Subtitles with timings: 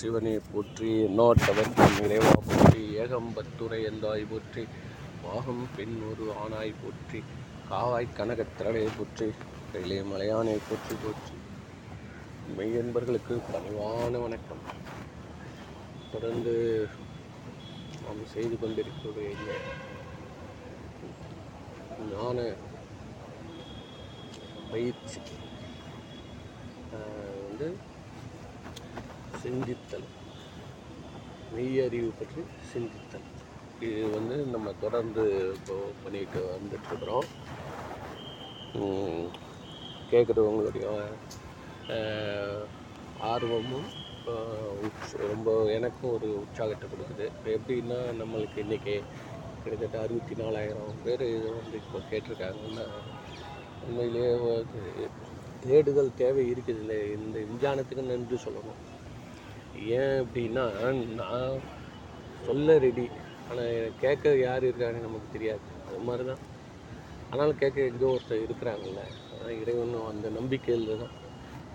[0.00, 4.62] சிவனை போற்றி எண்ணாட்டவர்க்கும் இறைவா போற்றி ஏகம்பத்துரை எந்தாய் போற்றி
[5.22, 7.20] பாகம் பெண் ஒரு ஆணாய் போற்றி
[7.70, 9.28] காவாய் கனகத்திரளை போற்றி
[9.72, 11.36] கையிலே மலையானை போற்றி போற்றி.
[12.56, 14.64] மெய்யன்பர்களுக்கு பணிவான வணக்கம்.
[16.12, 16.54] தொடர்ந்து
[18.02, 19.30] நாம் செய்து கொண்டிருக்கக்கூடிய
[22.10, 22.38] ஞான
[24.72, 25.20] பயிற்சி.
[27.46, 27.68] வந்து
[29.42, 30.06] சிந்தித்தல்.
[31.54, 32.42] மெய்யறிவு பற்றி
[32.72, 33.26] சிந்தித்தல்.
[33.86, 35.22] இது வந்து நம்ம தொடர்ந்து
[35.56, 37.26] இப்போ பண்ணிட்டு வந்துட்டுருக்குறோம்.
[40.12, 40.86] கேட்குறவங்களுடைய
[43.32, 43.88] ஆர்வமும்
[45.32, 47.26] ரொம்ப எனக்கும் ஒரு உற்சாகத்தை கொடுக்குது.
[47.34, 48.94] இப்போ எப்படின்னா நம்மளுக்கு இன்றைக்கி
[49.64, 52.86] கிட்டத்தட்ட அறுபத்தி நாலாயிரம் பேர் இதை வந்து இப்போ கேட்டிருக்காங்கன்னா
[53.86, 54.32] உண்மையிலேயே
[55.66, 58.80] தேடுதல் தேவை இருக்குது இந்த இந்த விஞ்ஞானத்துக்கு நன்றி சொல்லணும்.
[59.98, 60.64] ஏன் அப்படின்னா
[61.20, 61.62] நான்
[62.46, 63.06] சொல்ல ரெடி
[63.50, 65.64] ஆனால் கேட்க யார் இருக்காங்கன்னு நமக்கு தெரியாது.
[65.88, 66.42] அது மாதிரி தான்
[67.30, 69.02] ஆனாலும் கேட்க எங்கேயோ ஒருத்தர் இருக்கிறாங்கல்ல.
[69.34, 71.14] ஆனால் இறைவனும் அந்த நம்பிக்கையில் தான்.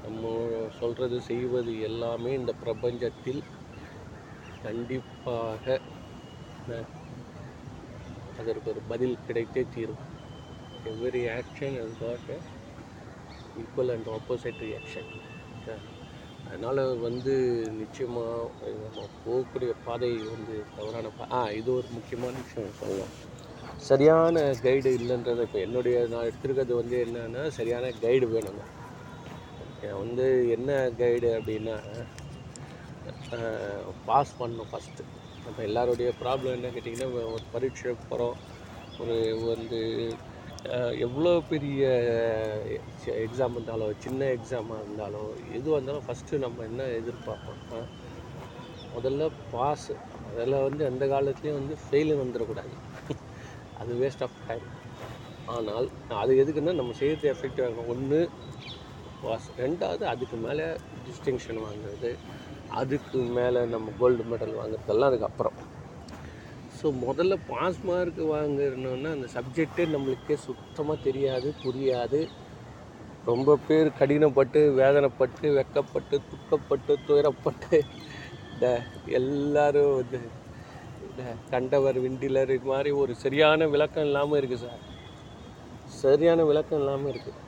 [0.06, 0.34] நம்ம
[0.80, 3.42] சொல்கிறது செய்வது எல்லாமே இந்த பிரபஞ்சத்தில்
[4.66, 5.80] கண்டிப்பாக
[8.42, 10.04] அதற்கு ஒரு பதில் கிடைத்தே தீரும்.
[10.92, 12.28] Every action has got
[13.62, 15.10] equal and opposite reaction
[16.48, 17.34] அதனால் வந்து
[17.80, 23.14] நிச்சயமாக நம்ம போகக்கூடிய பாதை வந்து தவறான பா ஆ இது ஒரு முக்கியமான விஷயம் சொல்லலாம்.
[23.90, 28.64] சரியான கைடு இல்லைன்றது இப்போ என்னுடைய நான் எடுத்துருக்கிறது வந்து என்னென்னா சரியான கைடு வேணுங்க.
[30.02, 30.26] வந்து
[30.56, 30.70] என்ன
[31.02, 31.76] கைடு அப்படின்னா
[34.10, 35.04] பாஸ் பண்ணணும் ஃபஸ்ட்டு
[35.46, 38.38] நம்ம எல்லாருடைய ப்ராப்ளம் என்ன கேட்டிங்கன்னா ஒரு பரீட்சை போகிறோம்
[39.02, 39.16] ஒரு
[39.52, 39.80] வந்து
[41.06, 41.82] எவ்வளோ பெரிய
[43.26, 45.28] எக்ஸாம் இருந்தாலும் சின்ன எக்ஸாமாக இருந்தாலும்
[45.58, 47.80] எதுவாக இருந்தாலும் ஃபஸ்ட்டு நம்ம என்ன எதிர்பார்ப்போம்னா
[48.94, 49.24] முதல்ல
[49.54, 49.88] பாஸ்
[50.30, 52.76] அதில் வந்து எந்த காலத்துலேயும் வந்து ஃபெயிலு வந்துடக்கூடாது.
[53.82, 54.66] அது வேஸ்ட் ஆஃப் டைம்
[55.48, 55.88] ஆனால்
[56.22, 58.20] அது எதுக்குன்னா நம்ம செய்கிறது எஃபெக்டிவ் ஆகும் ஒன்று
[59.24, 60.66] பாஸ் ரெண்டாவது அதுக்கு மேலே
[61.06, 62.12] டிஸ்டிங்ஷன் வாங்குறது.
[62.72, 65.58] அதுக்கு மேலே நம்ம கோல்டு மெடல் வாங்குறதெல்லாம் அதுக்கப்புறம்.
[66.80, 72.20] ஸோ முதல்ல பாஸ் மார்க் வாங்குறோன்னா அந்த சப்ஜெக்டே நம்மளுக்கே சுத்தமாக தெரியாது புரியாது.
[73.30, 77.78] ரொம்ப பேர் கடினப்பட்டு வேதனைப்பட்டு வெக்கப்பட்டு துக்கப்பட்டு துயரப்பட்டு
[78.52, 78.68] இந்த
[79.20, 80.20] எல்லாரும் வந்து
[81.08, 81.24] இந்த
[81.54, 84.84] கண்டவர் விண்டிலர் இது மாதிரி ஒரு சரியான விளக்கம் இல்லாமல் இருக்குது சார்
[86.02, 87.44] சரியான விளக்கம் இல்லாமல் இருக்குது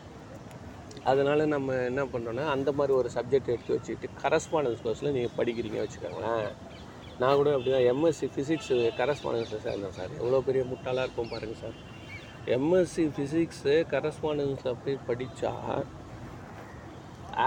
[1.09, 6.49] அதனால் நம்ம என்ன பண்ணுறோன்னா அந்த மாதிரி ஒரு சப்ஜெக்ட் எடுத்து வச்சுக்கிட்டு கரஸ்பாண்டன்ஸ் கோர்ஸில் நீங்கள் படிக்கிறீங்க வச்சுக்கோங்களேன்.
[7.19, 11.77] நான் கூட அப்படி தான் எம்எஸ்சி ஃபிசிக்ஸு கரஸ்பாண்டன்ஸில் சேர்ந்தேன் சார் எவ்வளோ பெரிய முட்டாளாக இருக்கும் பாருங்கள் சார்
[12.51, 15.53] எம்எஸ்சி ஃபிசிக்ஸு கரஸ்பாண்டன்ஸ் அப்படி படித்தா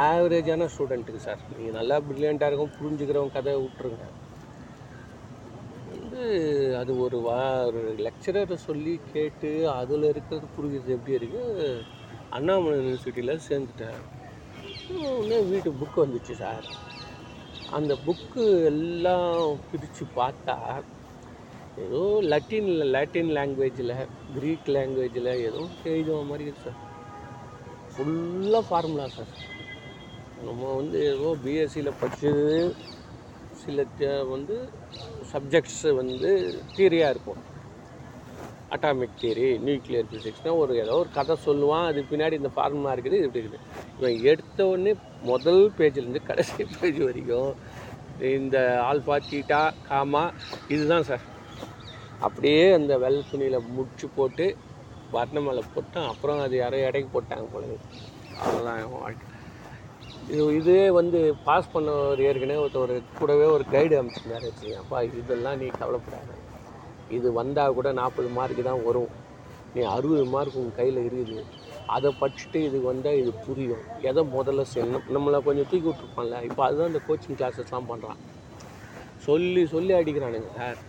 [0.03, 4.05] ஆவரேஜான ஸ்டூடெண்ட்டுக்கு சார் நீங்கள் நல்லா ப்ரில்லியண்ட்டாக இருக்கும் புரிஞ்சுக்கிறவங்க கதை விட்ருங்க
[5.93, 6.23] வந்து
[6.81, 11.67] அது ஒரு வா ஒரு லெக்சரரை சொல்லி கேட்டு அதில் இருக்கிறது புரிகிறது எப்படி இருக்குது
[12.31, 14.01] அண்ணாமலை யூனிவர்சிட்டியில் சேர்ந்துட்டேன்.
[15.11, 16.67] உடனே வீட்டு புக்கு வந்துச்சு சார்
[17.73, 19.29] அந்த புக்கு எல்லாம்
[19.69, 20.57] பிரித்து பார்த்தா
[21.77, 22.01] ஏதோ
[22.33, 23.95] லட்டினில் லாட்டின் லாங்குவேஜில்
[24.35, 25.63] க்ரீக் லாங்குவேஜில் ஏதோ
[25.93, 26.81] எழுதுவ மாதிரி இருக்கு சார்
[27.93, 29.33] ஃபுல்லாக ஃபார்முலா சார்
[30.39, 32.47] நம்ம வந்து ஏதோ பிஎஸ்சியில் படித்தது
[33.55, 33.83] சில
[34.33, 34.57] வந்து
[35.33, 36.31] சப்ஜெக்ட்ஸு வந்து
[36.77, 37.41] தியரியாக இருக்கும்.
[38.75, 41.87] அட்டாமிக் தியரி நியூக்ளியர் ஃபிசிக்ஸ்னால் ஒரு ஏதோ ஒரு கதை சொல்லுவான்.
[41.91, 43.67] அது பின்னாடி இந்த ஃபார்முலா இருக்குது இது இப்படி இருக்குது.
[43.99, 44.93] இவன் எடுத்த உடனே
[45.31, 47.53] முதல் பேஜ்லேருந்து கடைசி பேஜ் வரைக்கும்
[48.37, 48.57] இந்த
[48.91, 50.25] ஆல்ஃபா தீட்டா காமா
[50.75, 51.27] இதுதான் சார்
[52.27, 54.47] அப்படியே அந்த வெள்ளை துணியில் முடிச்சு போட்டு
[55.15, 57.65] வர்ண மேலே போட்டான் அப்புறம் அது யாரோ இடைக்கு போட்டாங்க போல
[58.45, 59.27] அதெல்லாம் வாழ்க்கை.
[60.33, 64.49] இது இதே வந்து பாஸ் பண்ண ஒரு ஏற்கனவே ஒருத்தர் கூடவே ஒரு கைடு அமைச்சிருந்தாரு
[64.83, 66.39] அப்பா இதெல்லாம் நீ கவலைப்படாத.
[67.19, 69.11] இது வந்தால் கூட நாற்பது மார்க்கு தான் வரும்.
[69.75, 71.43] நீ அறுபது மார்க் உங்கள் கையில் இருக்குது.
[71.97, 73.85] அதை படிச்சுட்டு இது வந்தால் இது புரியும்.
[74.11, 78.21] எதை முதல்ல செய்யணும் நம்மளை கொஞ்சம் தூக்கி விட்ருப்பான்ல இப்போ அதுதான் இந்த கோச்சிங் கிளாஸஸ்லாம் பண்ணுறான்
[79.27, 80.81] சொல்லி சொல்லி அடிக்கிறானுங்க சார்.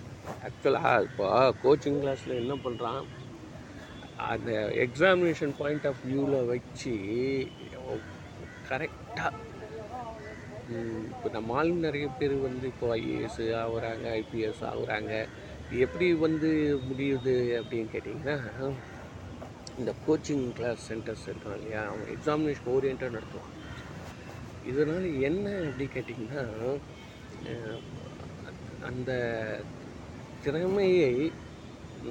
[0.47, 1.27] ஆக்சுவலாக இப்போ
[1.63, 3.01] கோச்சிங் கிளாஸில் என்ன பண்ணுறான்
[4.33, 4.51] அந்த
[4.85, 6.93] எக்ஸாமினேஷன் பாயிண்ட் ஆஃப் வியூவில் வச்சு
[8.69, 9.33] கரெக்டாக
[11.13, 15.13] இப்போ நம்ம ஆளுங்க நிறைய பேர் வந்து இப்போ ஐஏஎஸ் ஆகுறாங்க ஐபிஎஸ் ஆகுறாங்க.
[15.81, 16.49] எப்படி வந்து
[16.87, 18.35] முடியுது அப்படின்னு கேட்டிங்கன்னா
[19.79, 23.53] இந்த கோச்சிங் கிளாஸ் சென்டர்ஸ் இருக்காங்க இல்லையா அவங்க எக்ஸாமினேஷன் ஓரியண்ட்டாக நடத்துவான்
[24.63, 26.43] இதனால் என்ன அப்படி கேட்டிங்கன்னா
[28.89, 29.11] அந்த
[30.43, 31.11] திறமையை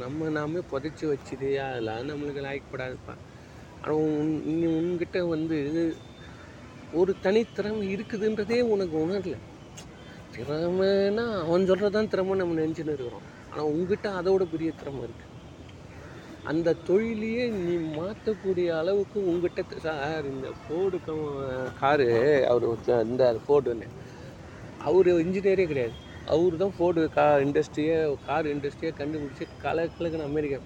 [0.02, 3.14] நம்ம நாமே புதைச்சி வச்சுது அதெல்லாம் நம்மளுக்கு லாய்க்கப்படாதுப்பா
[3.82, 5.58] ஆனால் உன் நீ உன்கிட்ட வந்து
[7.00, 9.38] ஒரு தனித்திறமை இருக்குதுன்றதே உனக்கு உணரலை.
[10.34, 13.26] திறமைன்னா அவன் சொல்கிறது தான் திறமை நம்ம நினச்சின்னு இருக்கிறோம்.
[13.52, 15.30] ஆனால் உங்ககிட்ட அதோட பெரிய திறமை இருக்குது
[16.50, 20.98] அந்த தொழிலையே நீ மாற்றக்கூடிய அளவுக்கு உங்ககிட்ட சார் இந்த ஃபோர்டு
[21.80, 22.08] காரு
[22.52, 22.64] அவர்
[23.10, 23.88] இந்த ஃபோர்டுன்னு
[24.88, 25.94] அவர் இன்ஜினியரே கிடையாது.
[26.34, 30.58] அவர் தான் ஃபோர்டு கா இண்டஸ்ட்ரியை கார் இண்டஸ்ட்ரியை கண்டுபிடிச்சி கல கிழக்குன்னு அமெரிக்கா.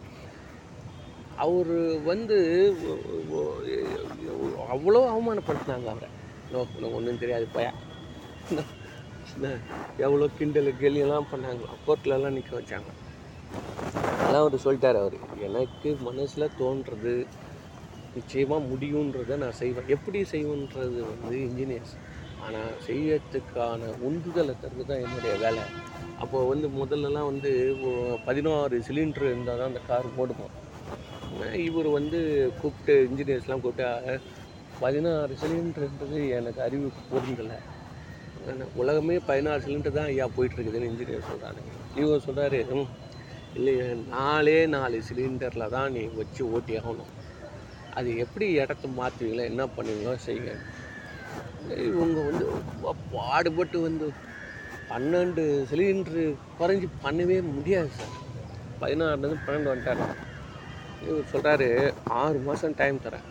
[1.47, 1.75] அவர்
[2.11, 2.37] வந்து
[4.75, 6.09] அவ்வளோ அவமானப்படுத்தினாங்க அவரை.
[6.49, 7.73] உனக்கு ஒன்றும் தெரியாது பயா.
[10.05, 12.91] எவ்வளோ கிண்டல் கேலியெல்லாம் பண்ணாங்க கோர்ட்லலாம் நிற்க வச்சாங்க.
[14.21, 15.17] அதெல்லாம் அவர் சொல்லிட்டார் அவர்
[15.49, 17.13] எனக்கு மனசில் தோன்றது
[18.17, 19.91] நிச்சயமாக முடியுன்றதை நான் செய்வேன்.
[19.97, 21.95] எப்படி செய்வேன்றது வந்து இன்ஜினியர்ஸ்
[22.45, 25.65] ஆனால் செய்யறதுக்கான உந்துதலை தருது தான் என்னுடைய வேலை.
[26.23, 27.53] அப்போ வந்து முதல்லலாம் வந்து
[28.29, 30.49] பதினாறு சிலிண்டர் இருந்தால் தான் அந்த கார் ஓடுமா?
[31.69, 32.19] இவர் வந்து
[32.61, 34.21] கூப்பிட்டு இன்ஜினியர்ஸ்லாம் கூப்பிட்டு
[34.85, 37.59] பதினாறு சிலிண்டர்ன்றது எனக்கு அறிவு பொருந்தலை.
[38.81, 41.61] உலகமே பதினாறு சிலிண்டர் தான் ஐயா போயிட்டுருக்குதுன்னு இன்ஜினியர் சொல்கிறாரு
[42.03, 42.59] இவர் சொல்கிறாரு
[43.59, 47.13] இல்லையா நாலே நாலு சிலிண்டரில் தான் நீ வச்சு ஓட்டி ஆகணும்.
[47.99, 50.53] அது எப்படி இடத்த மாற்றுவீங்களோ என்ன பண்ணுவீங்களோ செய்யுங்க.
[51.87, 52.47] இவங்க வந்து
[53.15, 54.09] பாடுபட்டு வந்து
[54.91, 56.25] பன்னெண்டு சிலிண்டரு
[56.59, 58.15] குறைஞ்சி பண்ணவே முடியாது சார்.
[58.83, 60.05] பதினாறுலேருந்து பன்னெண்டு வந்துட்டாரு.
[61.07, 61.69] இவர் சொல்கிறாரு
[62.23, 63.27] ஆறு மாதம் டைம் தரேன்.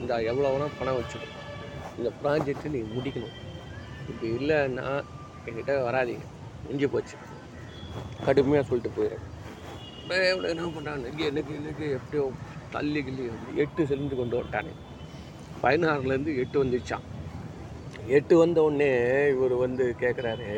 [0.00, 1.38] இந்த எவ்வளோ பணம் வச்சுக்கணும்
[1.98, 3.36] இந்த ப்ராஜெக்டை நீ முடிக்கணும்.
[4.10, 4.86] இப்படி இல்லைன்னா
[5.46, 6.26] என்கிட்ட வராதீங்க.
[6.62, 7.16] முடிஞ்சு போச்சு.
[8.26, 9.26] கடுமையாக சொல்லிட்டு போயிடுறேன்
[10.32, 12.24] எவ்வளோ என்ன பண்ணுறாங்க எனக்கு எனக்கு எப்படியோ
[12.74, 14.72] தள்ளி கிள்ளி வந்து எட்டு சிலிண்டர் கொண்டு வந்துட்டானே.
[15.62, 17.06] பதினாறுலேருந்து எட்டு வந்துச்சான்
[18.16, 18.90] எட்டு வந்த உடனே
[19.34, 20.50] இவர் வந்து கேட்குறாரு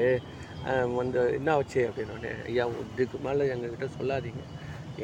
[0.98, 4.42] வந்து என்ன வச்சு அப்படின்னோடனே ஐயா இதுக்கு மேலே எங்ககிட்ட சொல்லாதீங்க.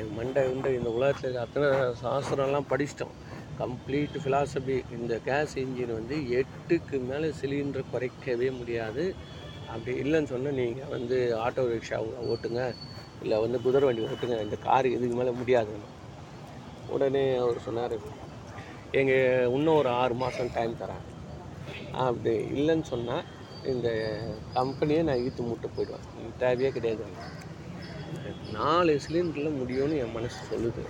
[0.01, 1.69] என் மண்டை வந்து இந்த உலகத்தில் அத்தனை
[2.03, 3.15] சாஸ்திரம்லாம் படிச்சிட்டோம்.
[3.61, 9.05] கம்ப்ளீட் ஃபிலாசபி இந்த கேஸ் இன்ஜின் வந்து எட்டுக்கு மேலே சிலிண்டர் குறைக்கவே முடியாது.
[9.73, 11.99] அப்படி இல்லைன்னு சொன்னால் நீங்கள் வந்து ஆட்டோ ரிக்ஷா
[12.33, 12.63] ஓட்டுங்க.
[13.23, 14.37] இல்லை வந்து குதிரை வண்டி ஓட்டுங்க.
[14.47, 15.89] இந்த கார் இதுக்கு மேலே முடியாதுன்னு.
[16.95, 17.97] உடனே அவர் சொன்னார்
[19.01, 21.05] எங்கள் இன்னும் ஒரு ஆறு மாதம் டைம் தரேன்.
[22.05, 23.27] அப்படி இல்லைன்னு சொன்னால்
[23.73, 23.89] இந்த
[24.55, 26.07] கம்பெனியை நான் ஈத்து மூட்டை போயிடுவேன்.
[26.39, 27.05] தேவையே கிடையாது.
[28.53, 30.85] நாலு சிலிண்டரில் முடியும்னு என் மனசு சொல்லுது.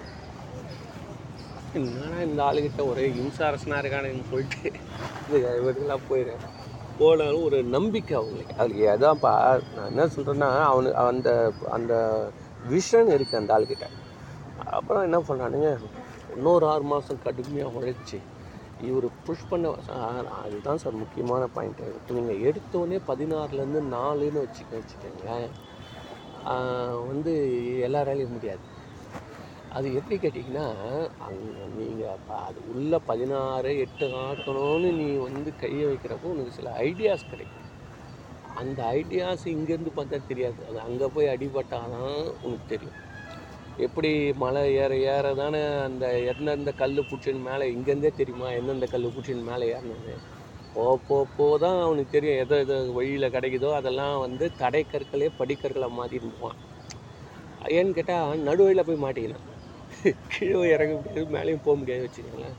[1.77, 4.71] என்னடா இந்த ஆளுகிட்ட ஒரே இன்சாரஸ்னாக இருக்கானுன்னு சொல்லிட்டு
[5.27, 6.45] இந்த இவருக்கெல்லாம் போயிடுறேன்
[7.01, 8.55] போனாலும் ஒரு நம்பிக்கை அவங்களுக்கு.
[8.63, 9.33] அதுக்கு அதான்ப்பா
[9.75, 11.31] நான் என்ன சொல்கிறேன்னா அவனு அந்த
[11.77, 11.93] அந்த
[12.73, 13.87] விஷன் இருக்குது அந்த ஆளுகிட்ட.
[14.79, 15.69] அப்புறம் என்ன பண்ணானுங்க
[16.37, 18.19] இன்னொரு ஆறு மாதம் கடுமையாக உழைச்சி
[18.89, 19.71] இவர் புஷ் பண்ண
[20.43, 25.49] அதுதான் சார் முக்கியமான பாயிண்ட்டு நீங்கள் எடுத்தோடனே பதினாறுலேருந்து நாலுன்னு வச்சுக்க வச்சுக்கோங்களேன்.
[27.11, 27.33] வந்து
[27.87, 28.65] எல்லாராலையும் முடியாது.
[29.77, 30.67] அது எப்படி கேட்டிங்கன்னா
[31.27, 37.31] அங்கே நீங்கள் அப்போ அது உள்ள பதினாறு எட்டு ஆக்கணும்னு நீ வந்து கையை வைக்கிறப்போ உனக்கு சில ஐடியாஸ்
[37.33, 37.65] கிடைக்கும்.
[38.61, 40.61] அந்த ஐடியாஸ் இங்கேருந்து பார்த்தா தெரியாது.
[40.69, 42.15] அது அங்கே போய் அடிபட்டாதான்
[42.47, 42.97] உனக்கு தெரியும்.
[43.87, 44.11] எப்படி
[44.43, 49.67] மலை ஏற ஏற தானே அந்த எந்தெந்த கல் பிடிச்சின்னு மேலே இங்கேருந்தே தெரியுமா எந்தெந்த கல் பிடிச்சின்னு மேலே
[49.75, 50.15] ஏறினது?
[50.75, 52.41] போ போ போ தான் அவனுக்கு தெரியும்.
[52.45, 56.59] எதோ எதோ வழியில் கிடைக்குதோ அதெல்லாம் வந்து தடைக்கற்களே படிக்கற்களை மாற்றிட்டு போவான்
[57.77, 59.45] ஏன்னு கேட்டால் நடுவழியில் போய் மாட்டிக்கினான்.
[60.33, 62.57] கீழே இறங்க முடியாது மேலேயும் போக முடியாது வச்சுக்கோங்களேன்.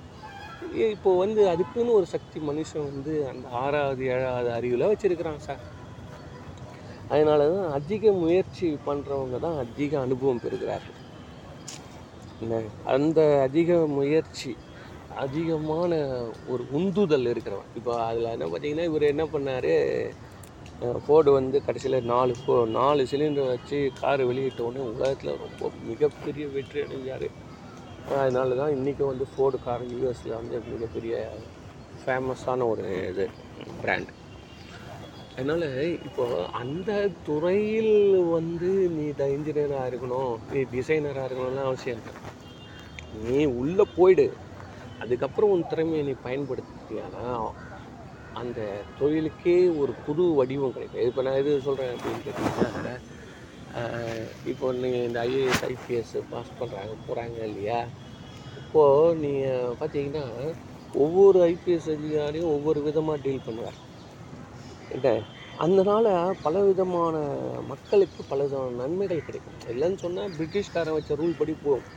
[0.95, 5.62] இப்போ வந்து அதுக்குன்னு ஒரு சக்தி மனுஷன் வந்து அந்த ஆறாவது ஏழாவது அறிவில் வச்சுருக்கிறான் சார்.
[7.13, 10.98] அதனால தான் அதிக முயற்சி பண்ணுறவங்க தான் அதிக அனுபவம் பெறுகிறார்கள்.
[12.41, 12.62] என்ன?
[12.96, 14.51] அந்த அதிக முயற்சி
[15.24, 15.91] அதிகமான
[16.48, 17.72] ஒரு உந்துதல் இருக்கிறவன்.
[17.75, 19.74] இப்போ அதில் என்ன பார்த்தீங்கன்னா இவர் என்ன பண்ணார்?
[21.05, 26.77] ஃபோர்டு வந்து கடைசியில் நாலு ஃபோ நாலு சிலிண்டர் வச்சு கார் வெளியிட்ட உடனே உலகத்தில் ரொம்ப மிகப்பெரிய வெற்றி
[26.83, 27.27] அடைஞ்சார்.
[28.19, 31.15] அதனால தான் இன்றைக்கும் வந்து ஃபோர்டு கார் யூஎஸில் வந்து மிகப்பெரிய
[32.03, 33.25] ஃபேமஸான ஒரு இது
[33.81, 34.12] பிராண்ட்
[35.36, 35.67] அதனால்
[36.07, 36.91] இப்போது அந்த
[37.27, 37.95] துறையில்
[38.36, 42.13] வந்து நீ த இன்ஜினியராக இருக்கணும் நீ டிசைனராக இருக்கணும்லாம் அவசியம் இல்லை.
[43.27, 44.27] நீ உள்ளே போயிடு.
[45.03, 47.25] அதுக்கப்புறம் உன் திறமையை நீ பயன்படுத்தியானா
[48.41, 48.60] அந்த
[49.00, 51.08] தொழிலுக்கே ஒரு புது வடிவம் கிடைக்கும்.
[51.10, 52.96] இப்போ நான் எது சொல்கிறேன் அப்படின்னு கேட்டிங்கன்னா
[54.51, 57.79] இப்போ நீங்கள் இந்த ஐஏஎஸ் ஐபிஎஸ் பாஸ் பண்ணுறாங்க போகிறாங்க இல்லையா?
[58.62, 60.25] இப்போது நீங்கள் பார்த்தீங்கன்னா
[61.03, 63.77] ஒவ்வொரு ஐபிஎஸ் அதிகாரியும் ஒவ்வொரு விதமாக டீல் பண்ணுவார்
[64.96, 65.10] என்ன?
[65.63, 66.10] அதனால்
[66.46, 67.15] பல விதமான
[67.72, 69.62] மக்களுக்கு பல விதமான நன்மைகள் கிடைக்கும்.
[69.74, 71.88] இல்லைன்னு சொன்னால் பிரிட்டிஷ்காரன் வச்ச ரூல் படி போகும்.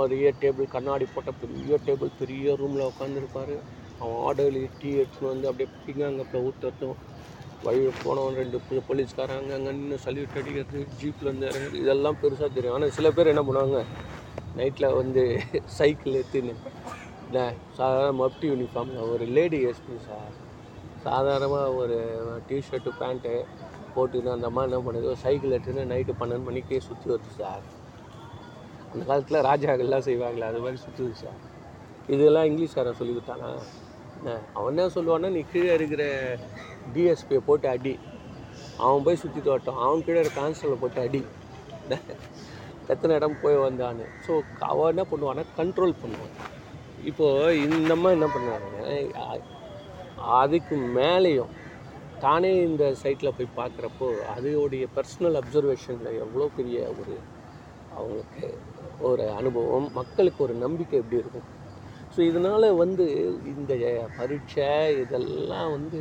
[0.00, 3.56] ஒரு ஏ டேபிள் கண்ணாடி போட்ட பெரிய டேபிள் பெரிய ரூமில் உட்காந்துருப்பாரு
[3.98, 6.98] அவன் ஆர்டர்லி டீ எடுத்துன்னு வந்து அப்படியே பிங்காங்கப்பில் ஊற்றுறதும்
[7.62, 12.74] வழியில் போனவன் ரெண்டு போ- போலீஸ்காரங்க அங்கே நின்று சல்யூட் அடிக்கிறது ஜீப்லேருந்து இறங்குறது இதெல்லாம் பெருசாக தெரியும்.
[12.74, 13.80] ஆனால் சில பேர் என்ன பண்ணுவாங்க
[14.56, 15.22] நைட்டில் வந்து
[15.64, 16.54] சைக்கிள் எடுத்துன்னு
[17.26, 20.34] இல்லை சாதாரண மப்டி யூனிஃபார்மில் ஒரு லேடி எஸ்பி சார்
[21.02, 21.96] சாதாரணமாக ஒரு
[22.48, 23.32] டிஷர்ட்டு பேண்ட்டு
[23.96, 27.64] போட்டுன்னு அந்த அம்மா என்ன பண்ணுது ஒரு சைக்கிள் எடுத்துன்னு நைட்டு பன்னெண்டு மணிக்கே சுற்றி வருது சார்.
[28.92, 31.38] அந்த காலத்தில் ராஜாக்கள்லாம் செய்வாங்களே அது மாதிரி சுற்றுது சார்.
[32.06, 33.50] இதெல்லாம் இங்கிலீஷ்காரன் சொல்லி கொடுத்தானா?
[34.56, 36.04] அவன் என்ன சொல்லுவான்னா நீ கீழே இருக்கிற
[36.94, 37.94] டிஎஸ்பியை போட்டு அடி.
[38.84, 41.22] அவன் போய் சுற்றி தோட்டம் அவன் கீழே இருக்கிற கான்ஸ்டபிளை போட்டு அடி.
[42.92, 44.04] எத்தனை இடம் போய் வந்தான்னு.
[44.26, 44.32] ஸோ
[44.70, 46.34] அவன் என்ன பண்ணுவான்னா கண்ட்ரோல் பண்ணுவான்.
[47.10, 48.68] இப்போது இந்த மாதிரி என்ன பண்ணுவாங்க
[50.40, 51.52] அதுக்கு மேலேயும்
[52.24, 57.14] தானே இந்த சைட்டில் போய் பார்க்குறப்போ அதோடைய பர்சனல் அப்சர்வேஷனில் எவ்வளோ பெரிய ஒரு
[57.96, 58.48] அவங்களுக்கு
[59.08, 61.46] ஒரு அனுபவம் மக்களுக்கு ஒரு நம்பிக்கை எப்படி இருக்கும்?
[62.18, 63.04] ஸோ இதனால் வந்து
[63.50, 63.72] இந்த
[64.16, 64.70] பரீட்சை
[65.02, 66.00] இதெல்லாம் வந்து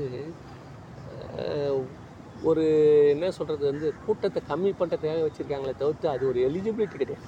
[2.50, 2.64] ஒரு
[3.12, 7.28] என்ன சொல்கிறது வந்து கூட்டத்தை கம்மி பண்ணுறதுக்காக வச்சுருக்காங்களே தவிர்த்து அது ஒரு எலிஜிபிலிட்டி கிடையாது.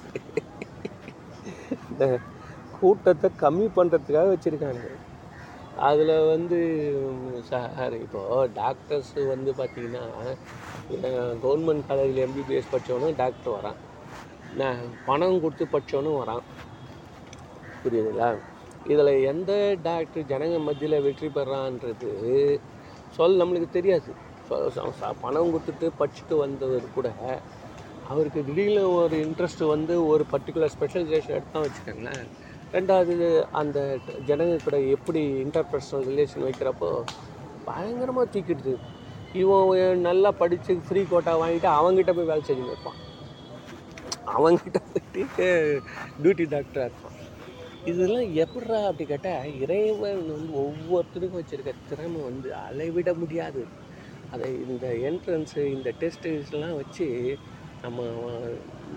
[1.90, 2.04] இந்த
[2.80, 4.84] கூட்டத்தை கம்மி பண்ணுறதுக்காக வச்சுருக்காங்க.
[5.90, 6.60] அதில் வந்து
[7.52, 10.04] சார் இப்போது டாக்டர்ஸ் வந்து பார்த்திங்கன்னா
[11.46, 13.82] கவர்மெண்ட் காலேஜில் எம்பிபிஎஸ் படித்தவனும் டாக்டர் வரான்.
[14.62, 16.46] நான் பணம் கொடுத்து படித்தவனும் வரான்.
[17.84, 18.30] புரியுதுங்களா?
[18.92, 19.52] இதில் எந்த
[19.86, 22.10] டாக்டர் ஜனங்க மத்தியில் வெற்றி பெறான்றது
[23.16, 24.10] சொல் நம்மளுக்கு தெரியாது.
[25.24, 27.08] பணம் கொடுத்துட்டு படிச்சுட்டு வந்தவர் கூட
[28.12, 32.24] அவருக்கு திடீர்னு ஒரு இன்ட்ரெஸ்ட் வந்து ஒரு பர்டிகுலர் ஸ்பெஷலைசேஷன் எடுத்தான் வச்சுக்கோங்களேன்.
[32.74, 33.28] ரெண்டாவது
[33.60, 33.78] அந்த
[34.28, 36.88] ஜனங்க கூட எப்படி இன்டர்பர்சனல் ரிலேஷன் வைக்கிறப்போ
[37.68, 38.74] பயங்கரமாக தீக்கிடுது.
[39.42, 42.98] இவன் நல்லா படித்து ஃப்ரீ கோட்டா வாங்கிட்டு அவங்ககிட்ட போய் வேலை செஞ்சு வைப்பான்
[44.34, 45.46] அவங்ககிட்ட போயிட்டு
[46.22, 47.16] டியூட்டி டாக்டராக இருப்பான்.
[47.84, 53.66] இதெல்லாம் எப்படிடா அப்படி கேட்டால் இறைவன் வந்து ஒவ்வொருத்தருக்கும் வச்சுருக்க திறமை வந்து அளவிட முடியாது.
[54.30, 57.38] அதை இந்த என்ட்ரன்ஸு இந்த டெஸ்ட்டுலாம் வச்சு
[57.82, 58.04] நம்ம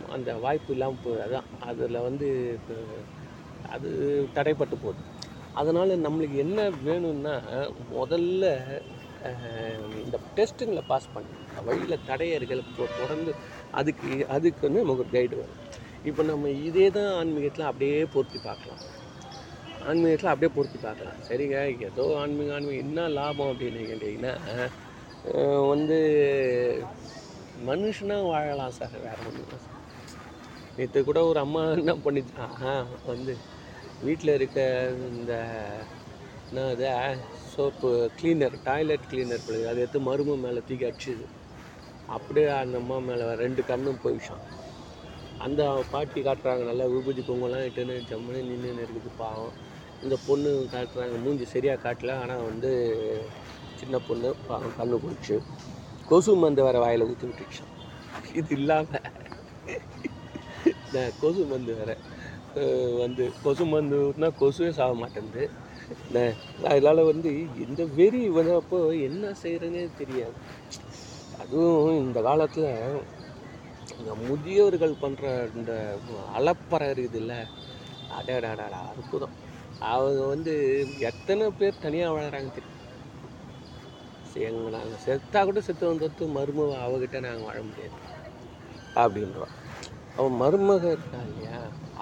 [0.10, 1.24] அந்த வாய்ப்பு இல்லாமல் போகுது.
[1.26, 1.64] அதான்.
[1.64, 2.60] அதில் வந்து
[3.70, 3.90] அது
[4.34, 5.02] தடைப்பட்டு போகுது.
[5.54, 7.42] அதனால் நம்மளுக்கு என்ன வேணும்னா
[7.94, 8.82] முதல்ல
[10.04, 11.30] இந்த டெஸ்ட்டுங்களை பாஸ் பண்ணி
[11.66, 13.34] வழியில் தடையர்கள் தொ- தொடர்ந்து
[13.72, 15.63] அதுக்கு அதுக்கு வந்து நமக்கு கைடு வரும்
[16.10, 18.82] இப்போ நம்ம இதே தான் ஆன்மீகத்தில் அப்படியே பொருத்தி பார்க்கலாம்.
[19.90, 21.20] ஆன்மீகத்தில் அப்படியே பொருத்தி பார்க்கலாம்.
[21.28, 21.58] சரிங்க
[21.90, 22.82] ஏதோ ஆன்மீகம் ஆன்மீகம்.
[22.86, 24.34] என்ன லாபம் அப்படின்னு கேட்டிங்கன்னா
[25.72, 25.98] வந்து
[27.70, 29.70] மனுஷனாக வாழலாம் சார் வேறு ஒன்றும்
[30.78, 32.56] நேற்று கூட ஒரு அம்மா என்ன பண்ணிச்சான்
[33.12, 33.34] வந்து
[34.08, 34.60] வீட்டில் இருக்க
[35.12, 35.34] இந்த
[36.50, 36.90] என்ன அது
[37.54, 41.26] சோப்பு க்ளீனர் டாய்லெட் க்ளீனர் பிள்ளைங்க அதை எடுத்து மரும மேலே தூக்கி அடிச்சுது.
[42.16, 44.44] அப்படியே அந்த அம்மா மேலே ரெண்டு கண்ணும் போயிடுச்சான்
[45.46, 49.54] அந்த பாட்டி காட்டுறாங்க நல்லா விபூதி பொங்கலாம் இட்டுன்னு ஜம்முன்னு நின்றுன்னு இருக்குது பாவம்.
[50.04, 52.72] இந்த பொண்ணு காட்டுறாங்க மூஞ்சி சரியாக காட்டல ஆனால் வந்து
[53.80, 55.36] சின்ன பொண்ணு பாவம் கண்ணு போச்சு
[56.10, 57.72] கொசு மருந்து வேறு வாயில் ஊற்றி விட்டுடுச்சான்
[58.40, 59.08] இது இல்லாமல்
[60.80, 61.96] இந்த கொசு மருந்து வேறு
[63.04, 65.46] வந்து கொசு மருந்து ஊற்றினா கொசுவே சாக மாட்டேங்குது.
[66.72, 67.30] அதனால் வந்து
[67.66, 70.38] இந்த வெறி வந்தப்போ என்ன செய்கிறேன்னே தெரியாது.
[71.44, 72.70] அதுவும் இந்த காலத்தில்
[74.00, 75.26] இந்த முதியோர்கள் பண்ணுற
[75.58, 75.74] இந்த
[76.38, 77.36] அலப்பறை இருக்குதுல்ல
[78.18, 79.36] அடடாடா அற்புதம்.
[79.94, 80.54] அவங்க வந்து
[81.10, 82.80] எத்தனை பேர் தனியாக வாழறாங்க தெரியும்?
[84.50, 87.98] எங்க நாங்கள் செத்தா கூட செத்து வந்தது மருமக அவகிட்ட நாங்கள் வாழ முடியாது.
[89.04, 89.54] அப்படின்றோம்
[90.18, 91.60] அவன் மருமக இருக்கா இல்லையா?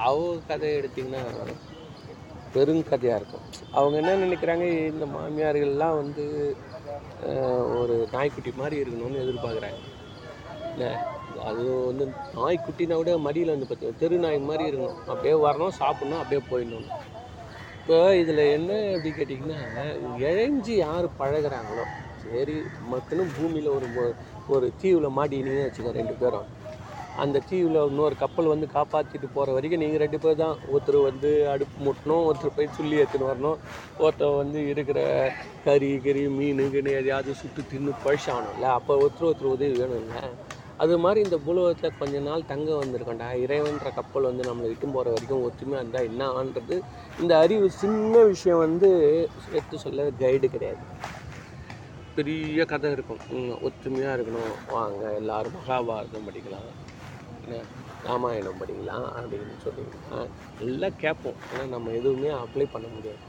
[0.08, 0.18] அவ
[0.50, 1.22] கதையை எடுத்திங்கன்னா
[2.56, 3.46] பெருங்கதையாக இருக்கும்.
[3.80, 4.66] அவங்க என்ன நினைக்கிறாங்க?
[4.94, 6.26] இந்த மாமியார்கள்லாம் வந்து
[7.80, 9.82] ஒரு நாய்க்குட்டி மாதிரி இருக்கணும்னு எதிர்பார்க்குறாங்க.
[10.74, 10.92] இல்லை
[11.42, 12.06] அது வந்து
[12.36, 16.88] நாய்க்குட்டினா விட மடியில் வந்து பார்த்து தெரு நாய் மாதிரி இருக்கணும் அப்படியே வரணும் சாப்பிட்ணும் அப்படியே போயிடணும்.
[17.82, 19.60] இப்போ இதில் என்ன அப்படி கேட்டிங்கன்னா
[20.30, 21.86] இழைஞ்சி யார் பழகுறாங்களோ
[22.24, 22.56] சரி
[22.88, 24.16] மக்களும் பூமியில் ஒரு மொ-
[24.48, 26.48] ஒரு தீவில் மாட்டினீங்கன்னு வச்சுக்கோ ரெண்டு பேரும்.
[27.18, 30.58] அந்த தீவில் இன்னொரு கப்பல் வந்து காப்பாற்றிட்டு போகிற வரைக்கும் நீங்கள் ரெண்டு பேர் தான்.
[30.74, 33.58] ஒருத்தர் வந்து அடுப்பு முட்டணும் ஒருத்தர் போய் சுள்ளி எடுத்துன்னு வரணும்.
[34.00, 35.00] ஒருத்தர் வந்து இருக்கிற
[35.66, 40.22] கறி கறி மீன் கிணி எதையாவது சுட்டு தின்னு பழிச்சாகணும்ல அப்போ ஒருத்தர் ஒருத்தர் உதவி வேணும்ல.
[40.84, 45.44] அது மாதிரி இந்த பூலோகத்தில் கொஞ்ச நாள் தங்க வந்திருக்கோண்டா இறைவன்ற கப்பல் வந்து நம்மளை இட்டும் போகிற வரைக்கும்
[45.48, 46.76] ஒற்றுமையாக இருந்தால் என்ன ஆன்றது?
[47.22, 48.90] இந்த அறிவு சின்ன விஷயம் வந்து
[49.58, 50.84] எடுத்து சொல்ல கைடு கிடையாது.
[52.18, 53.22] பெரிய கதை இருக்கும்.
[53.68, 54.56] ஒற்றுமையாக இருக்கணும்.
[54.76, 56.70] வாங்க எல்லாரும் மகாபாரதம் படிக்கலாம்.
[57.44, 57.62] என்ன
[58.08, 59.84] ராமாயணம் படிக்கலாம் அப்படின்னு சொல்லி
[60.62, 61.40] நல்லா கேட்போம்.
[61.50, 63.22] ஆனால் நம்ம எதுவுமே அப்ளை பண்ண முடியாது.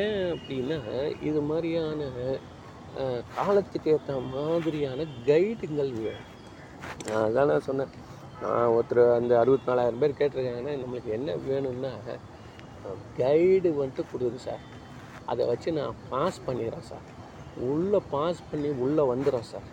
[0.00, 0.78] ஏன் அப்படின்னா
[1.28, 2.00] இது மாதிரியான
[3.36, 6.32] காலத்துக்கு ஏற்ற மாதிரியான கைடுங்கள் வேணும்.
[7.08, 7.92] நான் அதான் நான் சொன்னேன்.
[8.42, 11.92] நான் ஒருத்தர் அந்த அறுபத்தி நாலாயிரம் பேர் கேட்டிருக்காங்கன்னா நம்மளுக்கு என்ன வேணும்னா
[13.20, 14.64] கைடு வந்துட்டு கொடுக்குது சார்.
[15.30, 17.06] அதை வச்சு நான் பாஸ் பண்ணிடுறேன் சார்.
[17.70, 19.68] உள்ளே பாஸ் பண்ணி உள்ளே வந்துடுறேன் சார்.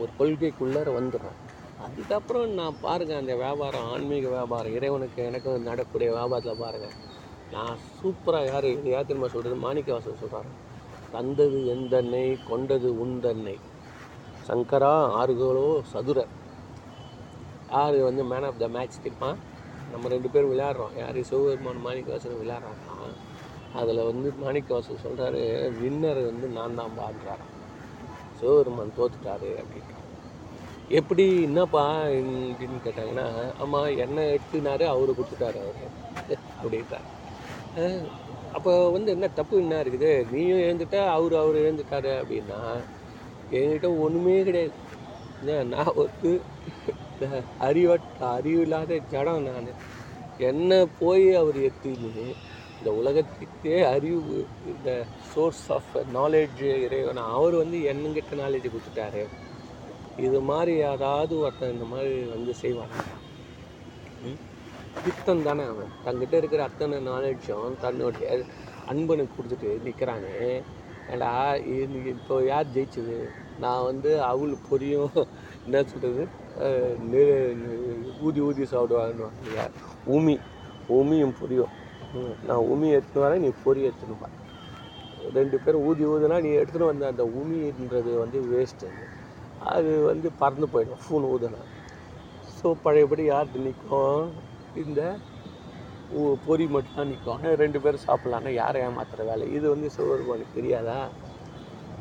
[0.00, 1.38] ஒரு கொள்கைக்குள்ளார வந்துடுறேன்.
[1.86, 6.96] அதுக்கப்புறம் நான் பாருங்கள் அந்த வியாபாரம் ஆன்மீக வியாபாரம் இறைவனுக்கு எனக்கும் நடக்கக்கூடிய வியாபாரத்தில் பாருங்கள்
[7.52, 10.50] நான் சூப்பராக யார் இது யார் திரும்ப சொல்கிறது மாணிக்க வாசல் சொல்கிறாரு
[11.12, 13.56] தந்தது எந்தன்னை கொண்டது உந்தன்னை.
[14.48, 16.34] சங்கரா ஆறுகளோ சதுரர்.
[17.72, 19.30] யார் வந்து மேன் ஆஃப் த மேட்ச் தெரியுமா
[19.92, 20.94] நம்ம ரெண்டு பேரும் விளையாடுறோம்.
[21.02, 23.08] யார் சிவபெருமான் மாணிக்கவாசன் விளையாடுறாங்கன்னா
[23.80, 25.42] அதில் வந்து மாணிக்கவாசன் சொல்கிறாரு
[25.80, 27.54] வின்னர் வந்து நான் தான் பாடுறாராம்
[28.40, 29.96] சிவபெருமான் தோத்துட்டாரு அப்படின்ட்டு
[30.98, 33.26] எப்படி என்னப்பா அப்படின்னு கேட்டாங்கன்னா
[33.62, 35.90] ஆமாம் என்ன எடுத்துனாரு அவரு கொடுத்துட்டாரு அவர்.
[36.60, 37.08] அப்படின்ட்டார்
[38.56, 40.12] அப்போ வந்து என்ன தப்பு என்ன இருக்குது?
[40.32, 42.60] நீயும் எழுந்துட்டா அவர் அவர் எழுந்துட்டாரு அப்படின்னா
[43.58, 44.74] என்கிட்ட ஒன்றுமே கிடையாது.
[45.40, 46.32] என்ன, நான் ஒரு
[47.58, 49.70] அறிவட்ட அறிவு இல்லாத ஜடம் நான்.
[50.38, 52.34] என்ன போய் அவர் எத்தியுமே
[52.78, 59.24] இந்த உலகத்துக்கே அறிவு இந்த சோர்ஸ் ஆஃப் நாலேஜ் இறைவன் அவர் வந்து என்னங்கிட்ட நாலேஜ் கொடுத்துட்டாரு.
[60.16, 62.94] இது மாதிரி யாராவது ஒருத்தன் இந்த மாதிரி வந்து செய்வாங்க
[64.24, 64.38] ம்?
[65.04, 65.90] பித்தன் தானே அவன்.
[66.04, 68.44] தங்கிட்ட இருக்கிற அத்தனை நாலேஜும் தன்னுடைய
[68.86, 70.28] அன்பனுக்கு கொடுத்துட்டு நிற்கிறாங்க
[71.10, 73.28] ஏண்டா இது இப்போ யார் ஜெயிச்சது?
[73.60, 75.26] நான் வந்து அவள் பொரியும்.
[75.64, 76.28] என்ன சொல்கிறது
[78.22, 79.68] ஊதி ஊதி சாப்பிடுவாங்கன்னு இல்லையா
[80.08, 80.40] உமி
[80.88, 81.86] உமியும் பொரியும்.
[82.46, 84.28] நான் உமி எடுத்துன்னு வரேன் நீ பொறி எடுத்துன்னு வா.
[85.34, 88.88] ரெண்டு பேரும் ஊதி ஊதுனா நீ எடுத்துன்னு வந்த அந்த உமின்றது வந்து வேஸ்ட்டு
[89.64, 91.58] அது வந்து பறந்து போயிடும் ஃபோன் ஊதுனா.
[92.62, 94.32] ஸோ பழையபடி யார் நிற்கும்?
[94.74, 95.16] இந்த
[96.18, 99.52] ஊ- பொரி மட்டும் தான் நிற்கும் ரெண்டு பேரும் சாப்பிட்லான்னா யாரை ஏமாத்துற வேலை.
[99.52, 101.08] இது வந்து சிவபெருமானுக்கு தெரியாதா?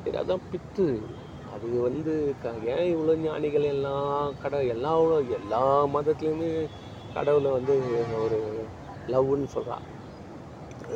[0.06, 1.02] இது பித்து.
[1.48, 4.94] அது வந்து க- ஏன் இவ்வளோ ஞானிகள் எல்லாம் கடவுள் எல்லா
[5.38, 5.62] எல்லா
[5.96, 6.50] மதத்துலேயுமே
[7.16, 7.74] கடவுளை வந்து
[8.22, 8.40] ஒரு
[9.08, 9.86] லவ்னு சொல்கிறான்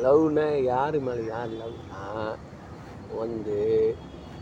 [0.04, 2.02] லவ்னா யார் மேலே யார் லவ்னா
[3.22, 3.56] வந்து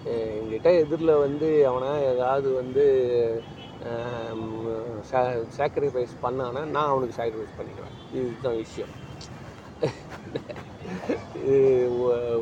[0.05, 2.85] எங்கிட்ட என்கிட்ட எதிரில் வந்து அவனை ஏதாவது வந்து
[5.59, 8.93] சாக்ரிஃபைஸ் பண்ணானா நான் அவனுக்கு சாக்ரிஃபைஸ் பண்ணிக்கிறேன் இதுதான் விஷயம்.
[11.43, 11.59] இது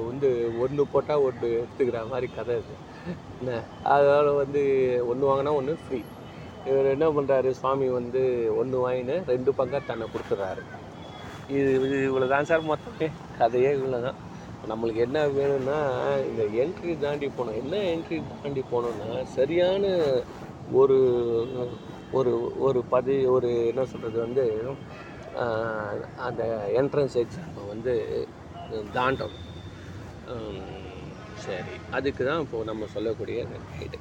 [0.08, 0.28] வந்து
[0.64, 2.76] ஒன்று போட்டால் ஒன்று எடுத்துக்கிற மாதிரி கதை இது
[3.40, 3.53] என்ன?
[3.94, 4.62] அதனால் வந்து
[5.11, 6.01] ஒன்று வாங்கினா ஒன்று ஃப்ரீ
[6.68, 8.23] இவர் என்ன பண்ணுறாரு சுவாமி வந்து
[8.61, 10.62] ஒன்று வாங்கினு ரெண்டு பங்காக தன்னை கொடுத்துட்றாரு
[11.59, 13.07] இது இது இவ்வளோ தான் சார் மொத்தமே.
[13.40, 14.18] கதையே இவ்வளோ தான்
[14.71, 15.77] நம்மளுக்கு என்ன வேணும்னா
[16.31, 19.85] இந்த என்ட்ரி தாண்டி போகணும் என்ன என்ட்ரி தாண்டி போகணுன்னா சரியான
[20.81, 20.99] ஒரு
[22.18, 22.33] ஒரு
[22.66, 24.44] ஒரு பதி ஒரு என்ன சொல்கிறது வந்து
[26.27, 26.42] அந்த
[26.81, 27.94] என்ட்ரன்ஸ் எக்ஸாமை வந்து
[28.97, 29.44] தாண்டணும்.
[31.48, 31.74] சரி.
[31.90, 33.46] அதுக்கு தான் இப்போது நம்ம சொல்லக்கூடிய
[33.78, 33.98] கைடு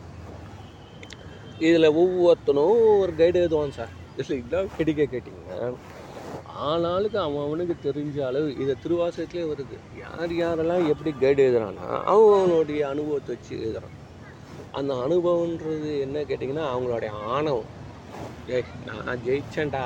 [1.60, 5.70] இதில் ஒவ்வொருத்தனும் ஒரு கைடு எழுதுவான் சார் இதில் இதான் கிடைக்க கேட்டிங்கன்னா
[6.68, 9.76] ஆளாளுக்கு அவன் அவனுக்கு தெரிஞ்ச அளவு இதை திருவாசகத்திலே வருது.
[10.04, 13.96] யார் யாரெல்லாம் எப்படி கைடு எழுதுறான்னா அவன் அவனுடைய அனுபவத்தை வச்சு எழுதுறான்.
[14.72, 17.70] அந்த அனுபவன்றது என்ன கேட்டிங்கன்னா அவங்களுடைய ஆணவம்.
[18.48, 19.84] ஏய் நான் ஜெயிச்சேன்டா.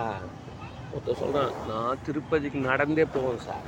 [0.93, 3.67] ஒருத்தன் சொல்கிறான் நான் திருப்பதிக்கு நடந்தே போவேன் சார்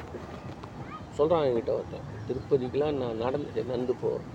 [1.17, 4.29] சொல்கிறான் என்கிட்ட ஒருத்தன் திருப்பதிக்கெலாம் நான் நடந்து நடந்து போவேன்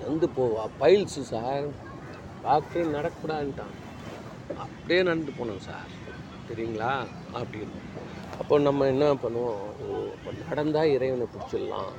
[0.00, 1.66] நடந்து போவா பைல்ஸு சார்
[2.44, 3.74] டாக்டரே நடக்கூடாதுன்ட்டான்.
[4.64, 5.90] அப்படியே நடந்து போனோம் சார்
[6.48, 6.90] தெரியுங்களா?
[7.40, 7.78] அப்படின்னு.
[8.40, 11.92] அப்போ நம்ம என்ன பண்ணுவோம் ஓ இப்போ நடந்தால் இறைவனை பிடிச்சிடலாம்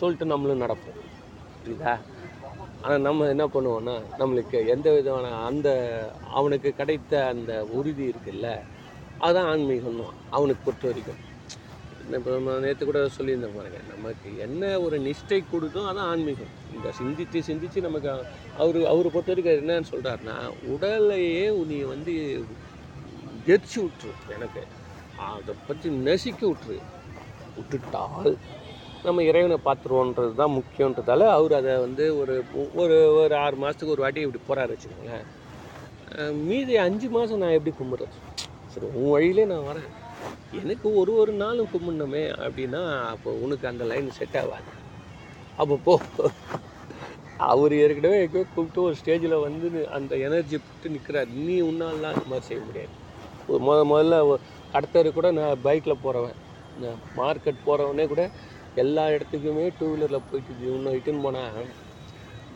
[0.00, 0.98] சொல்லிட்டு நம்மளும் நடப்போம்.
[1.60, 1.94] புரியுதா?
[2.82, 5.68] ஆனால் நம்ம என்ன பண்ணுவோன்னா நம்மளுக்கு எந்த விதமான அந்த
[6.38, 8.48] அவனுக்கு கிடைத்த அந்த உறுதி இருக்குல்ல
[9.26, 10.02] அதான் ஆன்மீகம்
[10.36, 11.22] அவனுக்கு பொறுத்த வரைக்கும்.
[12.14, 16.52] இப்போ நம்ம நேற்று கூட சொல்லியிருந்தோம் பாருங்க நமக்கு என்ன ஒரு நிஷ்டை கொடுத்தோ அதான் ஆன்மீகம்.
[16.74, 18.08] இந்த சிந்தித்து சிந்தித்து நமக்கு
[18.62, 20.36] அவர் அவரை பொறுத்த வரைக்கும் என்னன்னு சொல்கிறாருன்னா
[20.74, 22.14] உடலையே நீ வந்து
[23.54, 24.62] எரிச்சு விட்டுரு எனக்கு.
[25.32, 26.78] அதை பற்றி நசுக்கி விட்டுரு
[27.56, 28.32] விட்டுட்டால்
[29.06, 32.34] நம்ம இறைவனை பார்த்துருவோன்றது தான் முக்கியன்றதால அவர் அதை வந்து ஒரு
[32.82, 35.26] ஒரு ஒரு ஆறு மாதத்துக்கு ஒரு வாட்டி இப்படி போகிறாரு வச்சுக்கோங்களேன்.
[36.48, 38.16] மீதி அஞ்சு மாதம் நான் எப்படி கும்பிட்றது?
[38.72, 39.90] சரி உன் வழியிலே நான் வரேன்.
[40.52, 42.80] எனக்கு ஒரு ஒரு நாளும் கும்பிடணுமே அப்படின்னா
[43.12, 44.70] அப்போ உனக்கு அந்த லைன் செட் ஆகாது.
[45.58, 45.94] அப்போ போ.
[47.46, 52.60] அவர் ஏற்கனவே கூப்பிட்டு ஒரு ஸ்டேஜில் வந்து அந்த எனர்ஜி போட்டு நிற்கிறார் நீ உன்னாலாம் அந்த மாதிரி செய்ய
[52.62, 52.92] முடியாது.
[53.48, 54.16] ஒரு முத முதல்ல
[54.74, 56.38] அடுத்தது கூட நான் பைக்கில் போகிறவன்
[57.18, 58.22] மார்க்கெட் போகிறவனே கூட
[58.76, 61.68] எல்லா இடத்துக்குமே டூ வீலரில் போயிட்டு இன்னும் இட்டுன்னு போனால்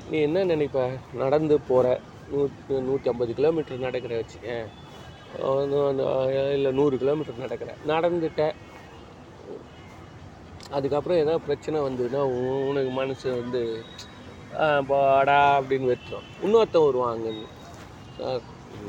[0.07, 0.81] நீ என்ன நினைப்ப?
[1.23, 1.87] நடந்து போகிற
[2.29, 4.67] நூற்றி நூற்றி ஐம்பது கிலோமீட்டர் நடக்கிற வச்சுக்கேன்
[6.53, 7.89] இல்லை நூறு கிலோமீட்டர் நடக்கிறேன்.
[7.89, 8.55] நடந்துட்டேன்.
[10.71, 13.85] அதுக்கப்புறம் ஏதாவது பிரச்சனை வந்ததுன்னா உ- உனக்கு மனசு வந்து
[14.87, 16.25] பாடா அப்படின்னு வெட்டுறோம்.
[16.43, 17.31] இன்னொருத்தன் வருவாங்க
[18.19, 18.41] சார்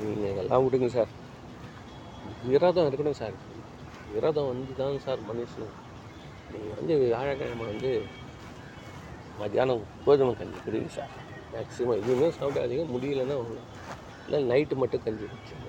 [0.03, 1.07] நீங்கள் இதெல்லாம் விடுங்க சார்.
[2.43, 3.33] விரதம் இருக்கணும் சார்.
[4.13, 5.71] விரதம் வந்து தான் சார் மனுஷன்.
[6.51, 8.01] நீங்கள் வந்து வியாழக்கிழமை வந்து
[9.39, 11.09] மத்தியானம் கோதுமை கஞ்சி குடிங்க சார்.
[11.53, 12.85] மேக்ஸிமம் எதுவுமே சாப்பிடாதீங்க.
[12.95, 13.45] முடியலன்னா
[14.29, 14.63] இல்லை.
[14.63, 15.60] நைட்டு மட்டும் கஞ்சி குடிச்சு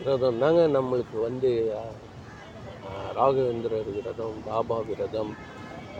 [0.00, 0.40] விரதம்.
[0.42, 1.50] தாங்க நம்மளுக்கு வந்து
[3.18, 5.32] ராகவேந்திரர் விரதம் பாபா விரதம்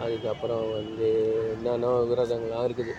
[0.05, 1.09] அதுக்கப்புறம் வந்து
[1.55, 2.93] என்னென்ன விரதங்கள்லாம் இருக்குது.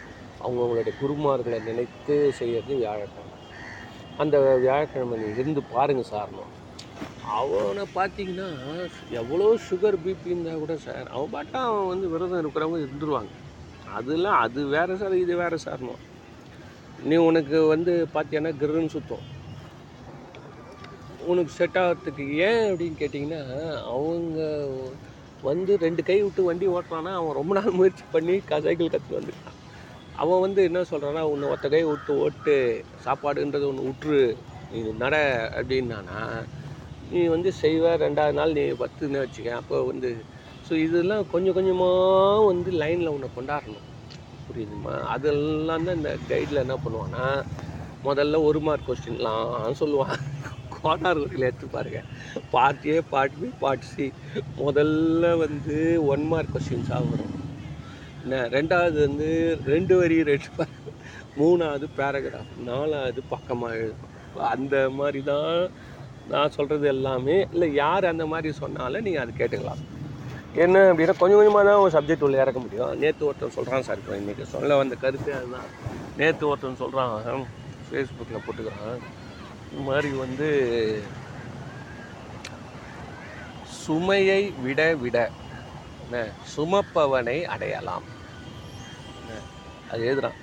[0.44, 3.38] அவங்கவுங்களுடைய குருமார்களை நினைத்து செய்கிறது வியாழக்கிழமை.
[4.22, 4.36] அந்த
[4.66, 6.52] வியாழக்கிழமை நீ இருந்து பாருங்கள் சாரணும்
[7.38, 8.48] அவனை பார்த்தீங்கன்னா
[9.20, 13.34] எவ்வளோ சுகர் பிபி இருந்தால் கூட சார் அவன் பாட்டா அவன் வந்து விரதம் இருக்கிறவங்க இருந்துருவாங்க.
[13.98, 16.02] அதெல்லாம் அது வேறு சார் இது வேறு சாரணும்
[17.10, 19.26] நீ உனக்கு வந்து பார்த்தீங்கன்னா கிருன்னு சுத்தம்.
[21.25, 23.41] உனக்கு செட் ஆகிறதுக்கு ஏன் அப்படின்னு கேட்டிங்கன்னா
[23.91, 24.39] அவங்க
[25.43, 29.57] வந்து ரெண்டு கை விட்டு வண்டி ஓட்டுறான்னா அவன் ரொம்ப நாள் முயற்சி பண்ணி க- சைக்கிள் கற்று வந்துட்டான்.
[30.15, 32.55] அவன் வந்து என்ன சொல்கிறான்னா உன்னை ஒத்த கை விட்டு ஓட்டு
[33.05, 34.21] சாப்பாடுன்றது ஒன்று விட்டுரு
[34.71, 35.15] நீ நட
[35.60, 36.19] அப்படின்னானா
[37.12, 40.12] நீ வந்து செய்வ ரெண்டாவது நாள் நீ பத்துன்னு வச்சுக்க அப்போ வந்து
[40.65, 41.97] ஸோ இதெல்லாம் கொஞ்சம் கொஞ்சமாக
[42.45, 43.88] வந்து லைனில் உன்னை கொண்டாடணும்.
[44.47, 44.95] புரியுதுமா?
[45.15, 47.25] அதெல்லாம் தான் இந்த கைடில் என்ன பண்ணுவான்னா
[48.03, 49.49] முதல்ல ஒரு மார்க் கொஸ்டின்லாம்
[49.81, 50.15] சொல்லுவான்.
[50.84, 52.04] கோனார் வரையில் எடுத்து பாருங்கள்
[52.52, 54.13] part A part B part C
[54.58, 57.39] முதல்ல வந்து ஒன் மார்க் கொஸ்டின்ஸாக ஆகும்
[58.24, 58.48] என்ன?
[58.48, 60.67] ரெண்டாவது வந்து ரெண்டு வரி ரெண்டு பா-
[61.39, 64.10] மூணாவது பேராகிராஃப் நாலாவது பக்கமாக எழுதும்.
[64.39, 65.70] அந்த மாதிரி தான்
[66.30, 67.48] நான் சொல்கிறது எல்லாமே.
[67.52, 69.86] இல்லை யார் அந்த மாதிரி சொன்னாலும் நீங்கள் அது கேட்டுக்கலாம்.
[70.56, 72.98] என்ன அப்படின்னா கொஞ்சம் கொஞ்சமாக தான் ஒரு சப்ஜெக்ட் உள்ள இறக்க முடியும்.
[73.00, 75.65] நேற்று ஒருத்தன் சொல்கிறான் சார் இப்போ இன்றைக்கி சொல்ல வந்த கருத்து அதுதான்.
[76.17, 77.22] நேற்று ஒருத்தன் சொல்கிறான்
[77.91, 79.20] ஃபேஸ்புக்கில் போட்டுக்கிறான்.
[79.71, 80.47] இது மாதிரி வந்து
[83.81, 85.17] சுமையை விட விட
[86.03, 86.17] என்ன
[86.53, 88.07] சுமப்பவனை அடையலாம்.
[89.91, 90.39] அது எழுதுறான்.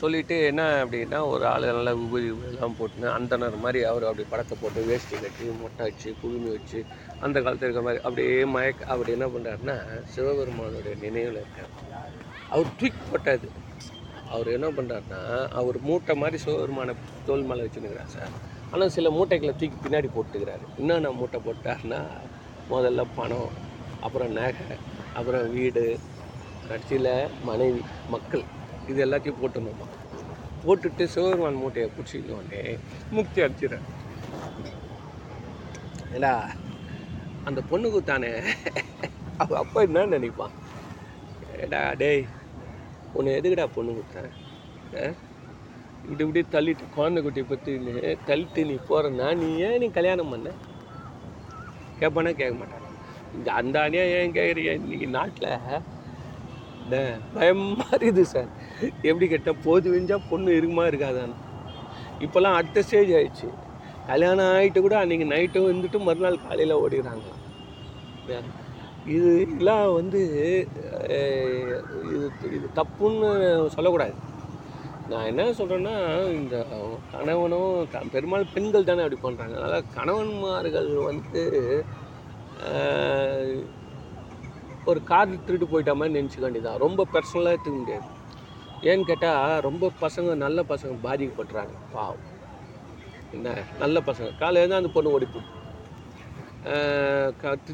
[0.00, 4.80] சொல்லிட்டு என்ன அப்படின்னா ஒரு ஆள் நல்லா உபரி எல்லாம் போட்டுன்னு அந்தனர் மாதிரி அவர் அப்படி படத்தை போட்டு
[4.90, 6.78] வேஷ்டி கட்டி மொட்டை வச்சு குழுமி வச்சு
[7.24, 9.76] அந்த காலத்தில் இருக்கிற மாதிரி அப்படியே மயக்க அப்படி என்ன பண்ணுறாருன்னா
[10.14, 11.72] சிவபெருமானுடைய நினைவில் இருக்கார்.
[12.54, 13.48] அவர் தூக்கி போட்டாது.
[14.34, 15.22] அவர் என்ன பண்ணுறாருன்னா
[15.60, 16.96] அவர் மூட்டை மாதிரி சிவபெருமான
[17.28, 18.34] தோல் மேலே வச்சுருக்கிறார் சார்.
[18.72, 20.64] ஆனால் சில மூட்டைகளை தூக்கி பின்னாடி போட்டுக்கிறாரு.
[20.80, 22.00] என்னென்ன மூட்டை போட்டாருன்னா
[22.70, 23.50] முதல்ல பணம்
[24.06, 24.66] அப்புறம் நகை
[25.18, 25.82] அப்புறம் வீடு
[26.68, 27.12] கடைசியில்
[27.48, 27.82] மனைவி
[28.14, 28.44] மக்கள்.
[28.90, 29.88] இது எல்லாத்தையும் போட்டுணுமா
[30.64, 32.60] போட்டுட்டு சிவபெருமான் மூட்டையை பிடிச்சிக்கோண்டே
[33.16, 33.86] முக்தி அடிச்சிடறேன்
[36.16, 36.32] ஏடா
[37.48, 38.30] அந்த பொண்ணுக்கு தானே
[39.42, 40.54] அவள் அப்பா என்ன நினைப்பான்?
[41.64, 42.24] ஏடா டேய்
[43.16, 44.32] உன்னை எதுக்குடா பொண்ணு கொடுத்தேன்?
[45.00, 45.12] ஆ?
[46.04, 47.72] இப்படி இப்படி தள்ளிட்டு குழந்தை குட்டி பற்றி
[48.28, 50.50] தள்ளிட்டு நீ போகிறன்னா நீ ஏன் நீ கல்யாணம் பண்ண?
[52.00, 52.86] கேட்பானா கேட்க மாட்டான்?
[53.36, 55.52] இந்த அந்த அணியா ஏன் கேட்குறீங்க இன்னைக்கு நாட்டில்?
[56.82, 56.96] இந்த
[57.36, 58.50] பயமாக இருக்குது சார்.
[59.08, 61.38] எப்படி கேட்டால் போது விஞ்சால் பொண்ணு இருக்குமா இருக்காதான்னு.
[62.24, 63.48] இப்போல்லாம் அடுத்த ஸ்டேஜ் ஆயிடுச்சு.
[64.10, 67.28] கல்யாணம் ஆகிட்டு கூட அன்றைக்கி நைட்டும் வந்துட்டு மறுநாள் காலையில் ஓடிடுறாங்க.
[69.14, 70.20] இது இதெல்லாம் வந்து
[72.08, 73.30] இது இது தப்புன்னு
[73.76, 74.14] சொல்லக்கூடாது.
[75.12, 75.94] நான் என்ன சொல்கிறேன்னா
[76.40, 76.56] இந்த
[77.12, 77.72] கணவனும்
[78.14, 81.42] பெரும்பாலும் பெண்கள் தானே அப்படி பண்ணுறாங்க அதனால் கணவன்மார்கள் வந்து
[84.90, 88.06] ஒரு கார் திருட்டு போயிட்ட மாதிரி நினச்சிக்க வேண்டியதான் ரொம்ப பர்சனலாக எடுத்துக்க முடியாது.
[88.90, 91.74] ஏன்னு கேட்டால் ரொம்ப பசங்க நல்ல பசங்க பாதிக்கப்படுறாங்க.
[91.96, 92.24] பாவம்.
[93.36, 93.50] என்ன?
[93.82, 94.30] நல்ல பசங்க.
[94.42, 95.50] காலையில் தான் அந்த பொண்ணு ஓடிப்போம்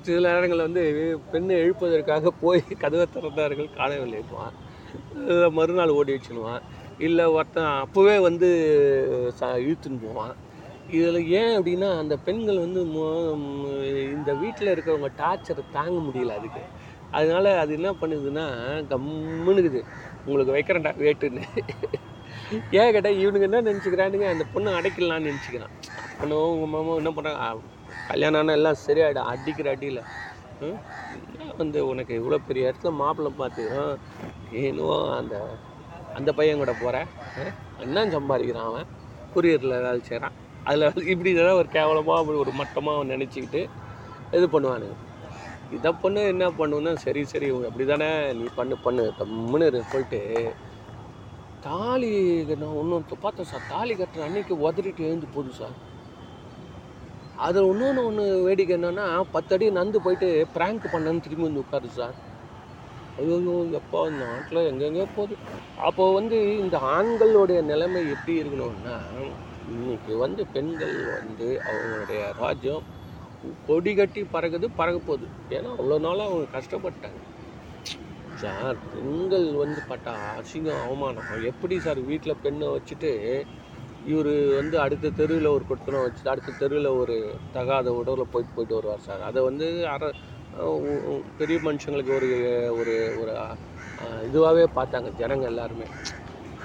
[0.09, 0.83] சில நேரங்களில் வந்து
[1.33, 3.71] பெண்ணை எழுப்பதற்காக போய் கதவை திறந்தார்கள்.
[3.79, 4.55] காணவில்லை இருப்பான்
[5.57, 6.63] மறுநாள் ஓடி வச்சுடுவான்
[6.99, 8.49] இல்லை ஒருத்தன் அப்போவே வந்து
[9.39, 10.33] ச இழுத்துன்னு போவான்.
[10.89, 12.81] இதில் ஏன் அப்படின்னா அந்த பெண்கள் வந்து
[14.17, 16.63] இந்த வீட்டில் இருக்கிறவங்க டார்ச்சரை தாங்க முடியல அதுக்கு.
[17.13, 18.47] அதனால அது என்ன பண்ணுதுன்னா
[18.93, 19.81] கம்முனுக்குது.
[20.27, 21.45] உங்களுக்கு வைக்கிறேன்டா வேட்டுன்னு.
[22.81, 25.75] ஏன் கேட்டால் இவனுங்க என்ன நினச்சிக்கிறானுங்க அந்த பொண்ணை அடைக்கலான்னு நினச்சிக்கிறான்.
[26.07, 27.43] அப்பனும் உங்கள் மாமா என்ன பண்ணுறாங்க
[28.11, 30.03] கல்யாணம் ஆனால் எல்லாம் சரியாயிடும் அடிக்கிற அடியில்.
[31.61, 33.65] வந்து உனக்கு இவ்வளோ பெரிய இடத்துல மாப்பிள்ளை பார்த்து
[34.63, 34.87] ஏனோ
[35.21, 35.37] அந்த
[36.15, 36.97] அந்த பையன் கூட போகிற
[37.79, 38.89] என்ன சம்பாதிக்கிறான் அவன்?
[39.35, 43.61] குரியரில் வேலை செய்கிறான் அதில் இப்படி ஏதாவது ஒரு கேவலமாக அப்படி ஒரு மட்டமாக நினச்சிக்கிட்டு
[44.33, 44.97] இது பண்ணுவானுங்க.
[45.71, 50.21] இதை பொண்ணு என்ன பண்ணுன்னா சரி சரி அப்படி தானே நீ பண்ணு பண்ணு கம்முன்னு சொல்லிட்டு
[51.63, 52.11] தாலி
[52.51, 55.77] நான் ஒன்றும் பார்த்தேன் சார் தாலி கட்டுற அன்னைக்கு உதறிட்டு எழுந்து போகுது சார்
[57.39, 62.17] அதில் இன்னொன்று ஒன்று வேடிக்கை என்னென்னா பத்து அடி நந்து போயிட்டு ப்ராங்க் பண்ணன்னு திரும்பி வந்து உட்காரு சார்
[63.19, 65.35] ஐயோயோ எப்போ நாட்டில் எங்கெங்கே போகுது.
[65.89, 68.97] அப்போ வந்து இந்த ஆண்களுடைய நிலைமை எப்படி இருக்கணும்னா
[69.75, 72.85] இன்னைக்கு வந்து பெண்கள் வந்து அவங்களுடைய ராஜ்யம்
[73.69, 75.27] கொடி கட்டி பறகுது பறக போகுது.
[75.57, 77.21] ஏன்னா அவ்வளோ நாளாக அவங்க கஷ்டப்பட்டாங்க.
[78.37, 80.09] சார் பெண்கள் வந்து பட்ட
[80.41, 81.31] அசிங்கம் அவமானம்.
[81.51, 83.13] எப்படி சார் வீட்டில் பெண்ணை வச்சுட்டு
[84.05, 87.17] இவர் வந்து அடுத்த தெருவில் ஒரு குடுத்தனம் வச்சுட்டு அடுத்த தெருவில் ஒரு
[87.57, 89.23] தகாத உடவில் போயிட்டு போயிட்டு வருவார் சார்?
[89.29, 90.03] அதை வந்து அற
[91.39, 92.29] பெரிய மனுஷங்களுக்கு ஒரு
[92.81, 93.33] ஒரு ஒரு
[94.29, 95.87] இதுவாகவே பார்த்தாங்க ஜனங்க எல்லாருமே.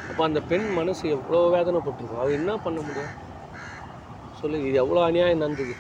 [0.10, 2.22] அப்போ அந்த பெண் மனசு எவ்வளோ வேதனைப்பட்டிருக்கும்.
[2.24, 3.14] அவள் என்ன பண்ண முடியும்?
[4.40, 5.76] சொல்லு இது எவ்வளோ அநியாயம் நடந்தது.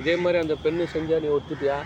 [0.00, 1.78] இதே மாதிரி அந்த பெண்ணு செஞ்சா நீ ஒத்துப்பியா?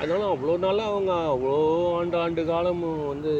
[0.00, 1.56] அதனால அவ்வளோ நாளாக அவங்க அவ்வளோ
[2.00, 3.32] ஆண்டு ஆண்டு காலமும் வந்து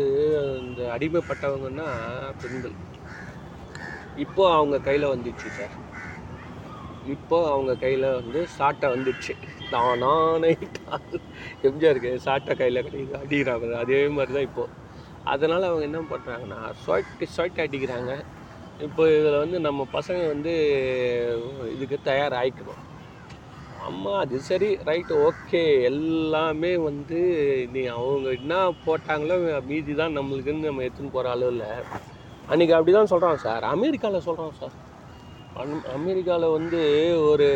[0.64, 1.88] இந்த அடிமைப்பட்டவங்கன்னா
[2.42, 2.76] பெண்கள்.
[4.16, 5.74] இப்போ அவங்க கையில் வந்துச்சு சார்.
[7.14, 9.34] இப்போ அவங்க கையில் வந்து சாட்டை வந்துடுச்சு
[9.72, 10.50] தானானே
[11.68, 13.70] எம்ஜிஆருக்கு சாட்டை கையில் கிடையாது அடிக்கிறாங்க.
[13.84, 14.74] அதே மாதிரி தான் இப்போது
[15.32, 18.12] அதனால் அவங்க என்ன பண்ணுறாங்கன்னா சொட்டு சொட்டு அடிக்கிறாங்க.
[18.86, 20.52] இப்போ இதில் வந்து நம்ம பசங்க வந்து
[21.74, 22.84] இதுக்கு தயாராகிக்கணும்
[23.88, 24.68] அம்மா அது சரி.
[24.88, 25.62] Right okay.
[25.90, 27.18] எல்லாமே வந்து
[27.74, 28.54] நீ அவங்க என்ன
[28.86, 29.36] போட்டாங்களோ
[29.70, 31.70] மீதி தான் நம்மளுக்குன்னு நம்ம எடுத்துன்னு போகிற அளவு இல்லை
[32.52, 33.64] அன்றைக்கி அப்படி தான் சொல்கிறான் சார்.
[33.74, 34.76] அமெரிக்காவில் சொல்கிறான் சார்.
[35.54, 36.80] அம் அமெரிக்காவில் வந்து
[37.20, 37.46] ஒரு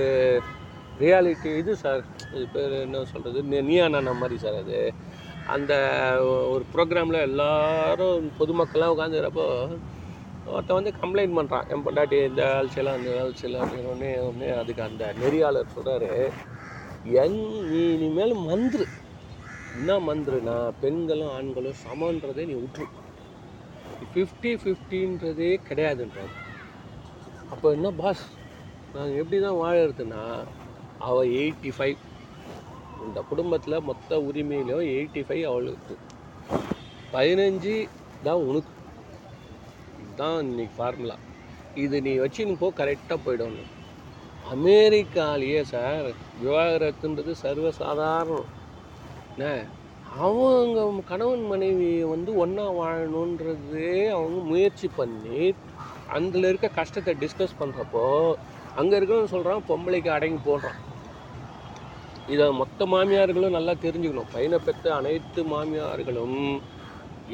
[1.01, 2.03] ரியாலிட்டி இது சார்
[2.35, 4.93] இது பேர் என்ன சொல்கிறது நீயா நானா மாதிரி சார் அது.
[5.47, 5.73] அந்த
[6.53, 9.47] ஒரு ப்ரோக்ராமில் எல்லாரும் பொதுமக்கள்லாம் உட்காந்துக்கிறப்போ
[10.47, 15.13] ஒருத்தன் வந்து கம்ப்ளைண்ட் பண்ணுறான் என் பொண்டாட்டி இந்த ஆழ்ச்சியெல்லாம் அந்த ஆழ்ச்சியெல்லாம் செய்யலாம் அப்படின்னு ஒன்று அதுக்கு அந்த
[15.23, 16.11] நெறியாளர் சொல்கிறாரு
[17.23, 17.39] என்
[17.71, 18.87] நீ இனிமேல் மந்திரு.
[19.77, 22.89] என்ன மந்திருனா பெண்களும் ஆண்களும் சமன்றதே நீ விட்டுரு
[24.15, 26.33] ஃபிஃப்டி ஃபிஃப்டின்றதே கிடையாதுன்றாரு.
[27.53, 28.23] அப்போ என்ன பாஸ்
[28.95, 30.23] நாங்கள் எப்படி தான் வாழறதுன்னா
[30.99, 31.99] அவள் எயிட்டி ஃபைவ்
[33.07, 35.95] இந்த குடும்பத்தில் மொத்த உரிமையிலும் எயிட்டி ஃபைவ் அவளுக்கு.
[37.13, 37.75] பதினஞ்சு
[38.23, 38.73] தான் உனக்கு.
[39.99, 41.17] இதுதான் இன்னைக்கு ஃபார்முலா
[41.75, 43.71] இது நீ வச்சுன்னு போ கரெக்டாக போயிடணும்
[44.51, 46.09] அமெரிக்காலேயே சார்
[46.43, 48.49] விவாகரத்துன்றது சர்வசாதாரணம்.
[49.33, 49.45] என்ன?
[50.21, 55.43] அவங்க கணவன் மனைவி வந்து ஒன்றா வாழணுன்றதே அவங்க முயற்சி பண்ணி
[56.17, 58.05] அதில் இருக்க கஷ்டத்தை டிஸ்கஸ் பண்ணுறப்போ
[58.81, 60.79] அங்கே இருக்கிறவன் சொல்கிறான் பொம்பளைக்கு அடங்கி போடுறான்.
[62.35, 64.33] இதை மொத்த மாமியார்களும் நல்லா தெரிஞ்சுக்கணும்.
[64.35, 66.39] பையனை பெற்ற அனைத்து மாமியார்களும்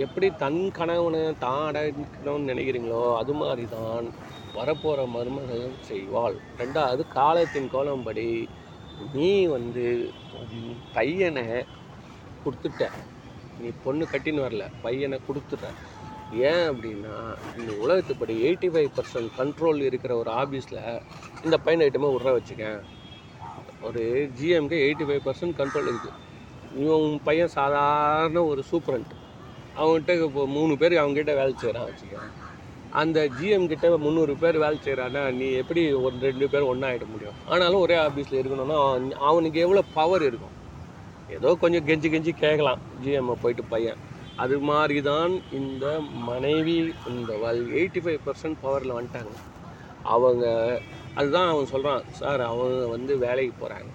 [0.04, 4.06] எப்படி தன் கணவனை தான் அடைக்கணும்னு நினைக்கிறீங்களோ அது மாதிரி தான்
[4.58, 8.28] வரப்போகிற மருமகளும் செய்வாள் ரெண்டாவது காலத்தின் கோலம்படி
[9.14, 9.84] நீ வந்து
[10.96, 11.46] பையனை
[12.44, 12.84] கொடுத்துட்ட.
[13.60, 15.68] நீ பொண்ணு கட்டின்னு வரல பையனை கொடுத்துட்ட.
[16.32, 21.02] ஏன் அப்படின்னா இந்த உலகத்துப்படி எயிட்டி ஃபைவ் பர்சன்ட் கண்ட்ரோல் இருக்கிற ஒரு ஆஃபீஸில்
[21.44, 22.80] இந்த பையன் ஐட்டமாக விட்ற வச்சுக்கேன்.
[23.82, 26.12] ஒரு ஜிஎம்க்கு எயிட்டி ஃபைவ் பர்சன்ட் கண்ட்ரோல் இருக்குது.
[26.76, 29.06] இவன் உன் பையன் சாதாரண ஒரு சூப்பரண்ட்
[29.76, 32.32] அவன்கிட்ட இப்போ மூணு பேர் அவங்ககிட்ட வேலை செய்கிறான் வச்சுக்கேன்.
[32.90, 37.34] அந்த ஜிஎம் கிட்ட முந்நூறு பேர் வேலை செய்கிறான்னா நீ எப்படி ஒரு ரெண்டு பேர் ஒன்றா ஆகிட முடியும்?
[37.48, 40.56] ஆனாலும் ஒரே ஆஃபீஸில் இருக்கணும்னா அவன்- அவனுக்கு எவ்வளோ பவர் இருக்கும்?
[41.30, 44.16] ஏதோ கொஞ்சம் கெஞ்சி கெஞ்சி கேட்கலாம் ஜிஎம்மை போயிட்டு பையன்.
[44.42, 45.86] அது மாதிரி தான் இந்த
[46.30, 46.76] மனைவி
[47.12, 47.32] இந்த
[47.78, 49.34] எயிட்டி ஃபைவ் பர்சன்ட் பவரில் வந்துட்டாங்க.
[50.14, 50.44] அவங்க
[51.20, 53.90] அதுதான் அவன் சொல்கிறான் சார் அவங்க வந்து வேலைக்கு போகிறாங்க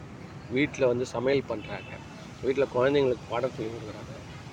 [0.56, 1.91] வீட்டில் வந்து சமையல் பண்ணுறாங்க
[2.45, 4.12] வீட்டில் குழந்தைங்களுக்கு பாடம் சொல்லி கொடுக்குறாங்க.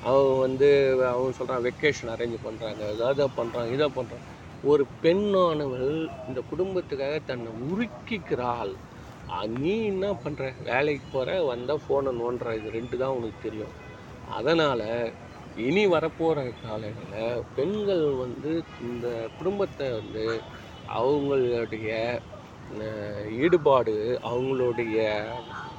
[0.09, 0.69] அவங்க வந்து
[1.15, 4.29] அவன் சொல்கிறான் வெக்கேஷன் அரேஞ்ச் பண்ணுறாங்க அதை பண்ணுறாங்க இதை பண்ணுறாங்க
[4.71, 5.91] ஒரு பெண்ணானவள்
[6.29, 8.73] இந்த குடும்பத்துக்காக தன்னை உருக்கிக்கிறாள்
[9.61, 12.55] நீ என்ன பண்ணுற வேலைக்கு போகிற வந்தால் ஃபோனை நோண்டுற.
[12.59, 13.75] இது ரெண்டு தான் உனக்கு தெரியும்.
[14.39, 14.87] அதனால்
[15.57, 19.07] இனி வரப்போகிற காலங்களில் பெண்கள் வந்து இந்த
[19.39, 20.25] குடும்பத்தை வந்து
[21.01, 21.89] அவங்களுடைய
[23.45, 23.95] ஈடுபாடு
[24.31, 24.99] அவங்களுடைய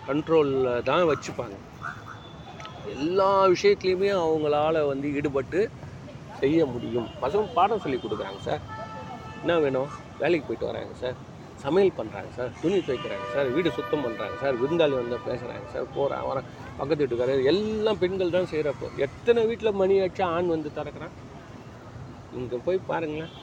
[0.08, 1.58] கண்ட்ரோலில் தான் வச்சுப்பாங்க.
[2.96, 5.70] எல்லா விஷயத்துலையுமே அவங்களால வந்து ஈடுபட்டு
[6.40, 7.10] செய்ய முடியும்.
[7.22, 8.64] பசங்க பாடம் சொல்லி கொடுக்குறாங்க சார்.
[9.42, 9.90] என்ன வேணும்?
[10.18, 11.18] வேலைக்கு போயிட்டு வராங்க சார்.
[11.64, 16.26] சமையல் பண்ணுறாங்க சார் துணி துவைக்கிறாங்க சார் வீடு சுத்தம் பண்ணுறாங்க சார் விருந்தாளி வந்து பேசுகிறாங்க சார் போகிறான்
[16.30, 16.48] வரேன்
[16.80, 21.14] பக்கத்து வீட்டுக்காரர் எல்லாம் பெண்கள் தான் செய்கிறப்போ எத்தனை வீட்டில் மணி ஆச்சு ஆண் வந்து திறக்கிறான்?
[22.36, 23.34] நீங்கள் போய் பாருங்களேன்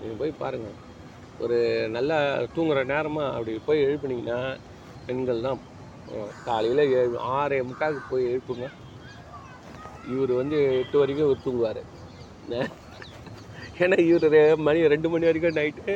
[0.00, 0.78] நீங்கள் போய் பாருங்கள்
[1.44, 1.58] ஒரு
[1.96, 2.16] நல்லா
[2.54, 4.40] தூங்குகிற நேரமாக அப்படி போய் எழுப்பினீங்கன்னா
[5.06, 5.60] பெண்கள் தான்
[6.48, 8.66] காலையில் ஏழு ஆறே முட்டாக்கு போய் எழுப்புங்க.
[10.14, 11.82] இவர் வந்து எட்டு வரைக்கும் இவர் தூங்குவார்.
[13.84, 15.94] ஏன்னா இவர் மணி ரெண்டு மணி வரைக்கும் நைட்டு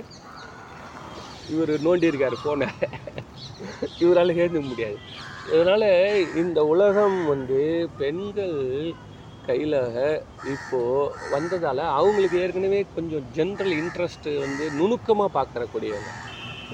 [1.54, 2.68] இவர் நோண்டி இருக்கார் ஃபோனை
[4.04, 4.98] இவரால் எழுந்துக்க முடியாது.
[5.52, 5.88] இதனால்
[6.42, 7.60] இந்த உலகம் வந்து
[8.00, 8.58] பெண்கள்
[9.48, 9.76] கையில்
[10.54, 16.10] இப்போது வந்ததால் அவங்களுக்கு ஏற்கனவே கொஞ்சம் ஜென்ரல் இன்ட்ரெஸ்ட்டு வந்து நுணுக்கமாக பார்க்கறக்கூடியவங்க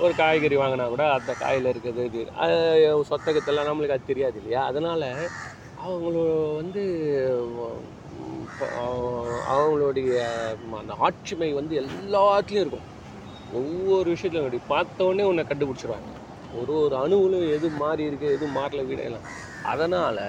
[0.04, 2.56] ஒரு காய்கறி வாங்கினா கூட அந்த காயில் இருக்குது இது அது
[3.10, 4.62] சொத்தகத்தெல்லாம் நம்மளுக்கு அது தெரியாது இல்லையா?
[4.70, 5.06] அதனால்
[5.84, 6.16] அவங்கள
[6.60, 6.82] வந்து
[9.54, 10.10] அவங்களுடைய
[10.80, 12.88] அந்த ஆட்சிமை வந்து எல்லாத்துலேயும் இருக்கும்.
[13.50, 16.10] ஒவ்வொரு விஷயத்துலையும் அப்படி பார்த்தோன்னே உன்னை கண்டுபிடிச்சிருவாங்க.
[16.52, 19.28] ஒரு ஒரு அணுவிலும் எது மாறி இருக்கு எது மாறல வீடையெல்லாம்
[19.64, 20.22] அதனால்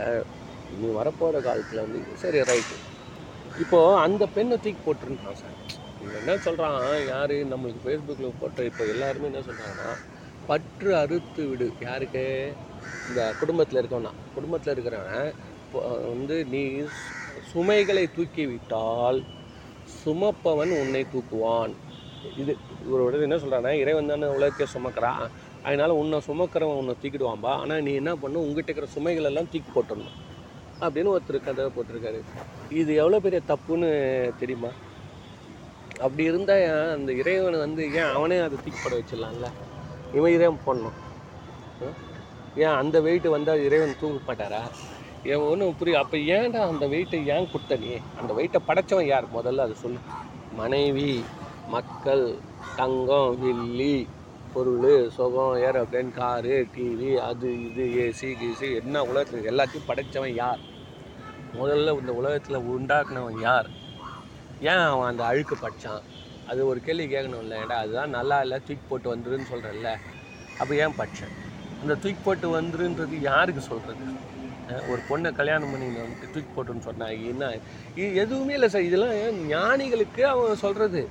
[0.69, 2.77] நீ வரப்போகிற காலத்தில் வந்து சரி ரைட்டு
[3.57, 5.57] இப்போது அந்த பெண்ணை தூக்கி போட்டிருந்தான் சார்.
[6.03, 6.77] இவன் என்ன சொல்கிறான்
[7.11, 7.35] யார்?
[7.53, 9.91] நம்மளுக்கு ஃபேஸ்புக்கில் போட்ட இப்போ எல்லாருமே என்ன சொல்கிறாங்கன்னா
[10.49, 11.67] பற்று அறுத்து விடு.
[11.87, 12.25] யாருக்கு?
[13.09, 14.13] இந்த குடும்பத்தில் இருக்கவனா.
[14.35, 15.29] குடும்பத்தில் இருக்கிறவன்
[15.65, 15.79] இப்போ
[16.11, 16.63] வந்து நீ
[17.51, 19.19] சுமைகளை தூக்கி விட்டால்
[19.99, 21.73] சுமப்பவன் உன்னை தூக்குவான்.
[22.41, 22.53] இது
[22.87, 25.21] இவரோட என்ன சொல்கிறான்னா இறைவன் தானே உலகத்தையே சுமக்கிறான்.
[25.67, 27.51] அதனால் உன்னை சுமக்கிறவன் உன்னை தூக்கிடுவான்பா.
[27.61, 30.13] ஆனால் நீ என்ன பண்ணு உங்ககிட்ட இருக்கிற சுமைகள் எல்லாம் தூக்கி போட்டணும்
[30.81, 32.19] அப்படின்னு ஒருத்தர் கதை போட்டிருக்காரு.
[32.81, 33.89] இது எவ்வளோ பெரிய தப்புன்னு
[34.41, 34.71] தெரியுமா?
[36.05, 36.63] அப்படி இருந்தால்
[36.95, 39.49] அந்த இறைவனை வந்து ஏன் அவனே அதை தூக்கி போட வச்சிடலாம்ல?
[40.17, 40.97] இவன் இறைவன் போடணும்.
[42.63, 44.61] ஏன் அந்த வெயிட்டு வந்தால் இறைவன் தூங்க மாட்டாரா?
[45.31, 46.01] என் ஒன்றும் புரியும்.
[46.01, 47.89] அப்போ ஏன்டா அந்த வெயிட்டை ஏன் கொடுத்த நீ?
[48.19, 49.25] அந்த வெயிட்டை படைச்சவன் யார்?
[49.37, 49.99] முதல்ல அதை சொல்லு.
[50.59, 51.09] மனைவி.
[51.67, 52.25] மக்கள்
[52.77, 53.95] தங்கம் வெள்ளி
[54.53, 54.83] பொருள்
[55.15, 60.61] சுகம் ஏரோப்ளேன் காரு டிவி அது இது ஏசி கீசி என்ன உலகத்தில் எல்லாத்தையும் படைச்சவன் யார்?
[61.53, 63.69] முதல்ல இந்த உலகத்தில் உண்டாக்குனவன் யார்?
[64.63, 66.03] ஏன் அவன் அந்த அழுக்கு படித்தான்
[66.47, 69.91] அது ஒரு கேள்வி கேட்கணும்ல ஏடா அதுதான் நல்லா இல்லை தூக்கி போட்டு வந்துருன்னு சொல்கிறேன்ல
[70.59, 71.35] அப்போ ஏன் படித்தேன்
[71.81, 74.05] அந்த தூக்கி போட்டு வந்துருன்றது யாருக்கு சொல்கிறது
[74.89, 77.49] ஒரு பொண்ணை கல்யாணம் பண்ணி வந்துட்டு தூக்கி போட்டுன்னு சொன்னாங்க என்ன?
[77.95, 78.87] இது எதுவுமே இல்லை சார்.
[78.87, 79.15] இதெல்லாம்
[79.49, 81.01] ஞானிகளுக்கு அவன் சொல்கிறது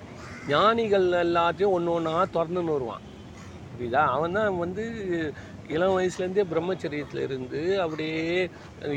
[0.52, 3.04] ஞானிகள் எல்லாத்தையும் ஒன்று ஒன்றா திறந்துன்னு வருவான்.
[3.72, 4.02] புரியுதா?
[4.16, 4.85] அவன் தான் வந்து
[5.74, 8.18] இளம் வயசுலேருந்தே பிரம்மச்சரியத்தில் இருந்து அப்படியே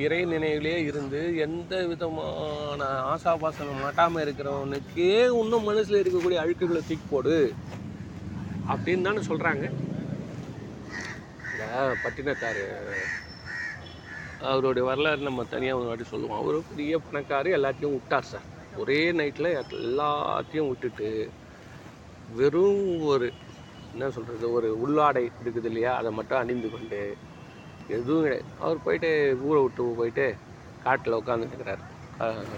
[0.06, 7.38] இறை நினைவிலே இருந்து எந்த விதமான ஆசாபாசனம் மாட்டாமல் இருக்கிறவனுக்கே இன்னும் மனசில் இருக்கக்கூடிய அழுக்குகளை தூக்கி போடு
[8.74, 9.66] அப்படின்னு தானே சொல்கிறாங்க
[11.52, 11.64] இந்த
[12.04, 12.62] பட்டினத்தார்
[14.50, 16.40] அவருடைய வரலாறு நம்ம தனியாக ஒரு வாட்டி சொல்லுவோம்.
[16.42, 18.48] அவர் பெரிய பணக்காரு எல்லாத்தையும் விட்டார் சார்.
[18.82, 21.10] ஒரே நைட்டில் எல்லாத்தையும் விட்டுட்டு
[22.40, 23.28] வெறும் ஒரு
[23.94, 25.92] என்ன சொல்கிறது ஒரு உள்ளாடை இருக்குது இல்லையா?
[26.00, 27.00] அதை மட்டும் அணிந்து கொண்டு
[27.96, 28.48] எதுவும் கிடையாது.
[28.64, 29.10] அவர் போயிட்டு
[29.48, 30.26] ஊரை விட்டு போயிட்டு
[30.86, 31.84] காட்டில் உட்காந்துட்டுருக்கிறார்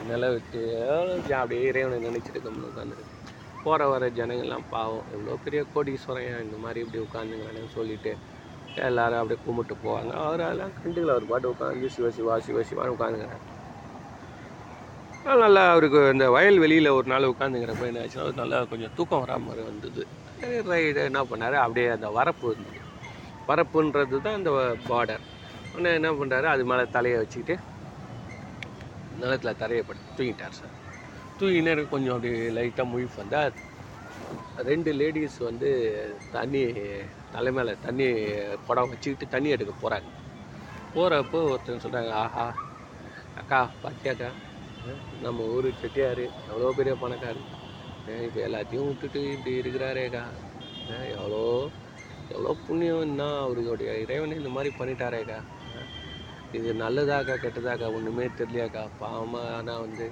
[0.10, 0.60] நில வச்சு
[1.40, 3.16] அப்படியே இறைவனை நினச்சிட்டு உட்காந்துருக்கு
[3.64, 5.08] போகிற வர ஜனங்கள்லாம் பாவம்.
[5.14, 8.12] எவ்வளோ பெரிய கோடீஸ்வரன் இந்த மாதிரி இப்படி உட்காந்துங்கிறானு சொல்லிட்டு
[8.88, 10.12] எல்லோரும் அப்படியே கும்பிட்டு போவாங்க.
[10.26, 11.16] அவர் அதெல்லாம் கண்டுக்கல.
[11.16, 13.46] அவர் பாட்டு உட்காந்து சிவ சிவா சிவ சிவான்னு உட்காந்துக்கிறார்
[15.30, 19.64] நல்லா அவருக்கு இந்த வயல் வெளியில் ஒரு நாள் உட்காந்துங்கிறப்ப என்ன ஆச்சுன்னா நல்லா கொஞ்சம் தூக்கம் வரா மாதிரி
[19.70, 20.04] வந்தது.
[20.72, 21.56] ரைடு என்ன பண்ணார்?
[21.64, 22.78] அப்படியே அந்த வரப்பு இருந்தது
[23.50, 24.52] வரப்புன்றது தான் இந்த
[24.90, 25.24] பார்டர்
[25.74, 27.56] உடனே என்ன பண்ணுறாரு அது மேலே தலையை வச்சுக்கிட்டு
[29.22, 30.76] நிலத்தில் தரையை பட்டு தூங்கிட்டார் சார்.
[31.40, 33.56] தூங்கினே கொஞ்சம் அப்படி லைட்டாக முழிப்பு வந்தால்
[34.70, 35.70] ரெண்டு லேடிஸ் வந்து
[36.32, 36.64] தண்ணி
[37.34, 38.08] தலை மேலே தண்ணி
[38.68, 40.10] படம் வச்சுக்கிட்டு தண்ணி எடுக்க போகிறாங்க
[40.96, 42.46] போகிறப்போ ஒருத்தர் சொல்கிறாங்க ஆஹா
[43.42, 44.30] அக்கா பாத்தியாக்கா?
[45.26, 47.42] நம்ம ஊர் செட்டியார் எவ்வளோ பெரிய பணக்கார்
[48.28, 50.24] இப்போ எல்லாத்தையும் விட்டுட்டு இப்படி இருக்கிறாரேக்கா.
[51.18, 51.44] எவ்வளோ
[52.34, 55.40] எவ்வளோ புண்ணியம் அவருடைய இறைவனை இந்த மாதிரி பண்ணிட்டாரேக்கா.
[56.58, 58.84] இது நல்லதாக்கா கெட்டதாக்கா ஒன்றுமே தெரியலையாக்கா.
[59.02, 60.06] பாவமாக ஆனால் வந்து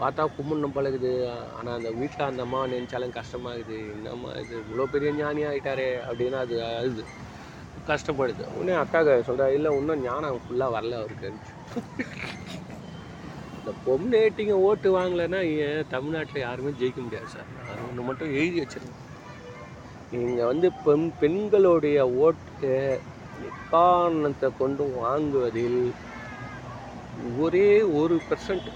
[0.00, 1.12] பார்த்தா கும்பிடணும் பழகுது.
[1.58, 3.78] ஆனால் அந்த வீட்டில் அந்த அம்மா நினச்சாலும் கஷ்டமாகுது.
[3.94, 7.04] என்னம்மா இது இவ்வளோ பெரிய ஞானி ஆகிட்டாரே அப்படின்னு அது அழுது.
[7.90, 8.44] கஷ்டப்படுது.
[8.56, 11.30] உடனே அக்காக்க சொல்கிறா இல்லை இன்னும் ஞானம் ஃபுல்லாக வரல அவருக்கு.
[13.72, 17.48] இப்போ பொம்னேட்டிங்க ஓட்டு வாங்கலைன்னா ஏன் தமிழ்நாட்டில் யாருமே ஜெயிக்க முடியாது சார்?
[17.68, 18.96] அது ஒன்று மட்டும் எழுதி வச்சிருங்க
[20.12, 22.70] நீங்கள் வந்து பெண் பெண்களுடைய ஓட்டு
[23.50, 25.80] எக்காரணத்தை கொண்டு வாங்குவதில்
[27.38, 27.68] ஒரே
[28.00, 28.68] ஒரு பெர்சன்ட்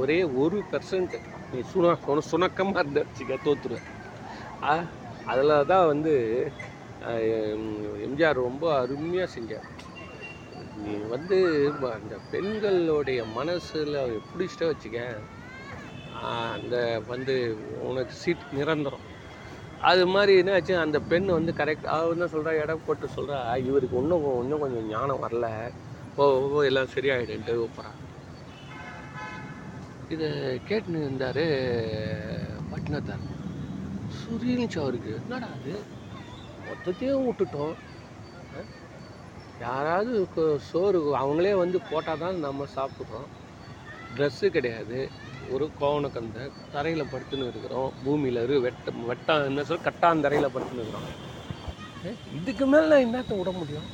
[0.00, 1.16] ஒரே ஒரு பெர்சன்ட்
[1.52, 3.36] நீ சுன சுன சுணக்கமாக இருந்த வச்சுக்க
[5.32, 6.14] அதில் தான் வந்து
[8.06, 9.66] எம்ஜிஆர் ரொம்ப அருமையாக செஞ்சார்.
[10.82, 11.36] நீ வந்து
[11.96, 13.96] அந்த பெண்களுடைய மனசில்
[14.28, 15.00] பிடிச்சிட்ட வச்சுக்க?
[16.54, 16.76] அந்த
[17.10, 17.34] வந்து
[17.88, 19.04] உனக்கு சீட் நிரந்தரம்.
[19.90, 23.38] அது மாதிரி என்னாச்சு அந்த பெண் வந்து கரெக்ட் அவ என்ன சொல்கிறா இடம் போட்டு சொல்கிறா
[23.68, 25.48] இவருக்கு இன்னும் இன்னும் கொஞ்சம் ஞானம் வரல.
[26.16, 27.98] ஓ ஓ எல்லாம் சரியாயிடுன்ட்டு போகிறான்
[30.14, 30.28] இதை
[30.68, 31.44] கேட்டுன்னு இருந்தார்
[32.70, 33.24] பட்னத்தார்
[34.18, 35.12] சுரிஞ்சிச்சு அவருக்கு.
[35.20, 35.74] என்னடா அது
[36.66, 37.76] மொத்தத்தையும் விட்டுட்டோம்.
[39.66, 40.12] யாராவது
[40.70, 43.28] சோறு அவங்களே வந்து போட்டால் தான் நம்ம சாப்பிட்றோம்.
[44.16, 44.98] ட்ரெஸ்ஸு கிடையாது.
[45.54, 46.38] ஒரு கோவணக்கந்த
[46.74, 47.88] தரையில் படுத்துன்னு இருக்கிறோம்.
[48.04, 51.08] பூமியில் இரு வெட்ட வெட்டா என்ன சொல் கட்டாந்தரையில் படுத்துன்னு இருக்கிறோம்.
[52.38, 53.88] இதுக்கு மேலே நான் என்னத்தை விட முடியும்?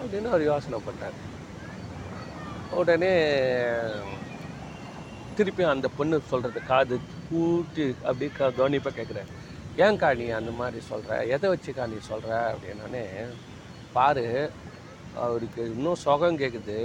[0.00, 1.18] அப்படின்னு அவர் யோசனை பண்ணார்
[2.80, 3.12] உடனே
[5.38, 6.96] திருப்பி அந்த பொண்ணு சொல்கிறது காது
[7.30, 9.30] கூட்டி அப்படி க கவனிப்பாக கேட்குறாரு
[9.84, 13.02] ஏன்க்கா நீ அந்த மாதிரி சொல்கிற எதை வச்சுக்கா நீ சொல்கிற அப்படின்னோடனே
[13.96, 14.24] பாரு
[15.24, 16.78] அவருக்கு இன்னும் சுகம் கேட்குது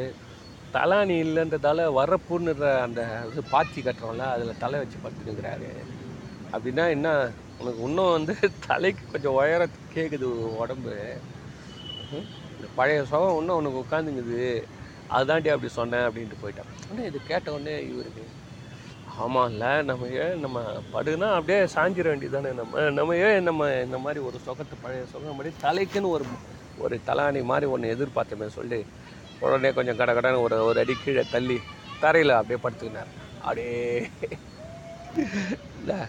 [0.76, 5.72] தலானி இல்லைன்றதால வரப்புன்னுற அந்த இது பாத்தி கட்டுறோம்ல அதில் தலை வச்சு படுத்துக்கிறாரு
[6.54, 7.10] அப்படின்னா என்ன?
[7.62, 8.34] உனக்கு இன்னும் வந்து
[8.68, 9.64] தலைக்கு கொஞ்சம் உயர
[9.96, 10.30] கேட்குது
[10.62, 10.96] உடம்பு.
[12.56, 14.40] இந்த பழைய சுகம் இன்னும் உனக்கு உட்காந்துங்குது.
[15.16, 16.72] அதுதாண்டி அப்படி சொன்னேன் அப்படின்ட்டு போயிட்டான்.
[16.90, 18.24] ஆனால் இது கேட்ட உடனே இவருக்கு
[19.22, 20.60] ஆமாம்ல நம்ம ஏன் நம்ம
[20.94, 25.52] படுனா அப்படியே சாஞ்சிட வேண்டியதானே நம்ம நம்ம ஏன் நம்ம இந்த மாதிரி ஒரு சுகத்தை பழைய சுகம் மாதிரி
[25.66, 26.26] தலைக்குன்னு ஒரு
[26.84, 28.80] ஒரு தலாணி மாதிரி ஒன்று எதிர்பார்த்தமே சொல்லி
[29.40, 31.58] உடனே கொஞ்சம் கட கடன்னு ஒரு ஒரு அடி கீழே தள்ளி
[32.04, 33.12] தரையில் அப்படியே படுத்துக்கினார்.
[33.46, 34.10] அப்படியே
[35.80, 36.00] இல்லை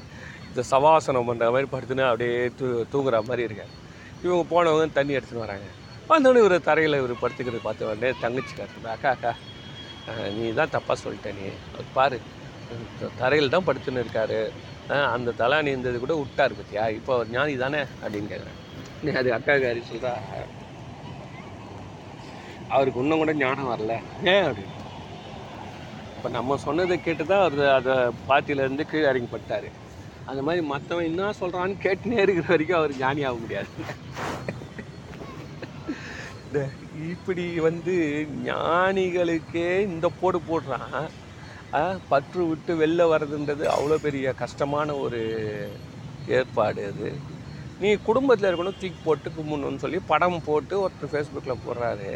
[0.49, 3.73] இந்த சவாசனம் பண்ணுற மாதிரி படுத்துன்னு அப்படியே தூ தூங்குற மாதிரி இருக்கேன்.
[4.25, 5.67] இவங்க போனவங்க தண்ணி எடுத்துன்னு வராங்க.
[6.11, 9.33] வந்தோடனே இவர் தரையில் இவர் படுத்துக்கிறது பார்த்த உடனே தங்கச்சி காட்டு அக்கா அக்கா
[10.39, 11.47] நீ தான் தப்பாக சொல்லிட்ட நீ.
[11.99, 12.19] பாரு
[13.21, 14.39] தரையில் தான் படுத்துன்னு இருக்காரு.
[15.15, 16.85] அந்த தலானி இருந்தது கூட விட்டாரு பத்தியா?
[16.99, 18.61] இப்போ அவர் ஞானி தானே அப்படின்னு கேட்குறேன்
[19.05, 20.13] நீ அது அக்கா காரி சொல்கிறா
[22.75, 23.95] அவருக்கு இன்னும் கூட ஞானம் வரல.
[24.33, 24.83] ஏன் அப்படின்னு
[26.17, 27.95] இப்போ நம்ம சொன்னதை கேட்டு தான் அவர் அதை
[28.29, 29.67] பாட்டியிலேருந்து கீழே இறங்கிப்பட்டார்.
[30.31, 33.69] அந்த மாதிரி மற்றவன் என்ன சொல்கிறான்னு கேட்டுனே இருக்கிற வரைக்கும் அவர் ஞானி ஆக முடியாது.
[37.13, 37.95] இப்படி வந்து
[38.49, 41.05] ஞானிகளுக்கே இந்த போடு போடுறான்.
[42.11, 45.21] பற்று விட்டு வெளில வர்றதுன்றது அவ்வளோ பெரிய கஷ்டமான ஒரு
[46.39, 47.09] ஏற்பாடு அது.
[47.81, 52.11] நீ குடும்பத்தில் இருக்கணும் தூக்கி போட்டு கும்பிடணும்னு சொல்லி படம் போட்டு ஒருத்தர் ஃபேஸ்புக்கில் போடுறாரு.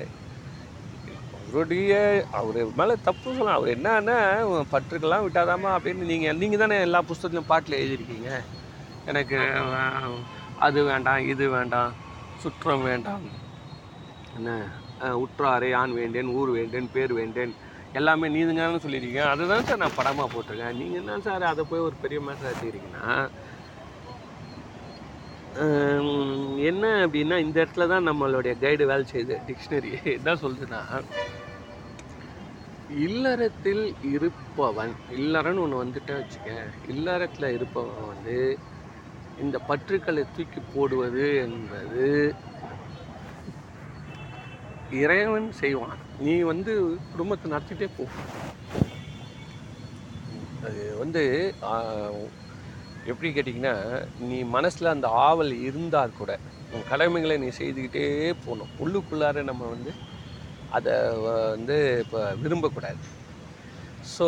[1.42, 1.92] அவருடைய
[2.40, 3.58] அவர் மேலே தப்பு சொல்லலாம்.
[3.58, 4.16] அவர் என்னன்னா
[4.74, 8.30] பற்றுக்கெல்லாம் விட்டாதாமா அப்படின்னு நீங்கள் நீங்கள் தானே எல்லா புஸ்தகத்திலும் பாட்டில் எழுதியிருக்கீங்க.
[9.12, 9.38] எனக்கு
[10.66, 11.92] அது வேண்டாம் இது வேண்டாம்
[12.42, 13.24] சுற்றம் வேண்டாம்.
[14.36, 14.50] என்ன?
[15.04, 17.54] அஹ், உற்றாரை ஆண் வேண்டேன் ஊர் வேண்டேன் பேர் வேண்டேன்
[17.98, 19.22] எல்லாமே நீதுங்கன்னு சொல்லியிருக்கீங்க.
[19.32, 20.78] அதுதான் சார் நான் படமாக போட்டிருக்கேன்.
[20.80, 23.06] நீங்கள் என்ன சார் அதை போய் ஒரு பெரிய மேட்டர் ஆட்டிருக்கீங்கன்னா
[26.70, 29.36] என்ன அப்படின்னா இந்த இடத்துல தான் நம்மளுடைய கைடு வேலை செய்யுது.
[29.48, 30.82] டிக்ஷனரி என்ன சொல்லுதுன்னா
[33.06, 36.50] இல்லறத்தில் இருப்பவன் இல்லறன்னு ஒன்று வந்துட்டே வச்சுக்க
[36.94, 38.36] இல்லறத்தில் இருப்பவன் வந்து
[39.44, 42.06] இந்த பற்றுக்களை தூக்கி போடுவது என்பது
[45.02, 45.98] இறைவன் செய்வான்.
[46.26, 46.72] நீ வந்து
[47.10, 48.04] குடும்பத்தை நடத்திட்டே போ.
[50.66, 51.22] அது வந்து
[53.10, 53.74] எப்படி கேட்டிங்கன்னா
[54.28, 56.32] நீ மனசில் அந்த ஆவல் இருந்தால் கூட
[56.74, 58.06] உன் கடமைகளை நீ செய்துக்கிட்டே
[58.44, 58.72] போகணும்.
[58.84, 59.92] உள்ளுக்குள்ளார நம்ம வந்து
[60.78, 60.94] அதை
[61.26, 63.00] வந்து இப்போ விரும்பக்கூடாது.
[64.14, 64.26] ஸோ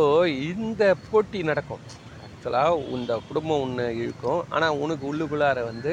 [0.51, 1.83] இந்த போட்டி நடக்கும்.
[2.27, 4.41] ஆக்சுவலாக இந்த குடும்பம் ஒன்று இருக்கும்.
[4.55, 5.93] ஆனால் உனக்கு உள்ளுக்குள்ளார வந்து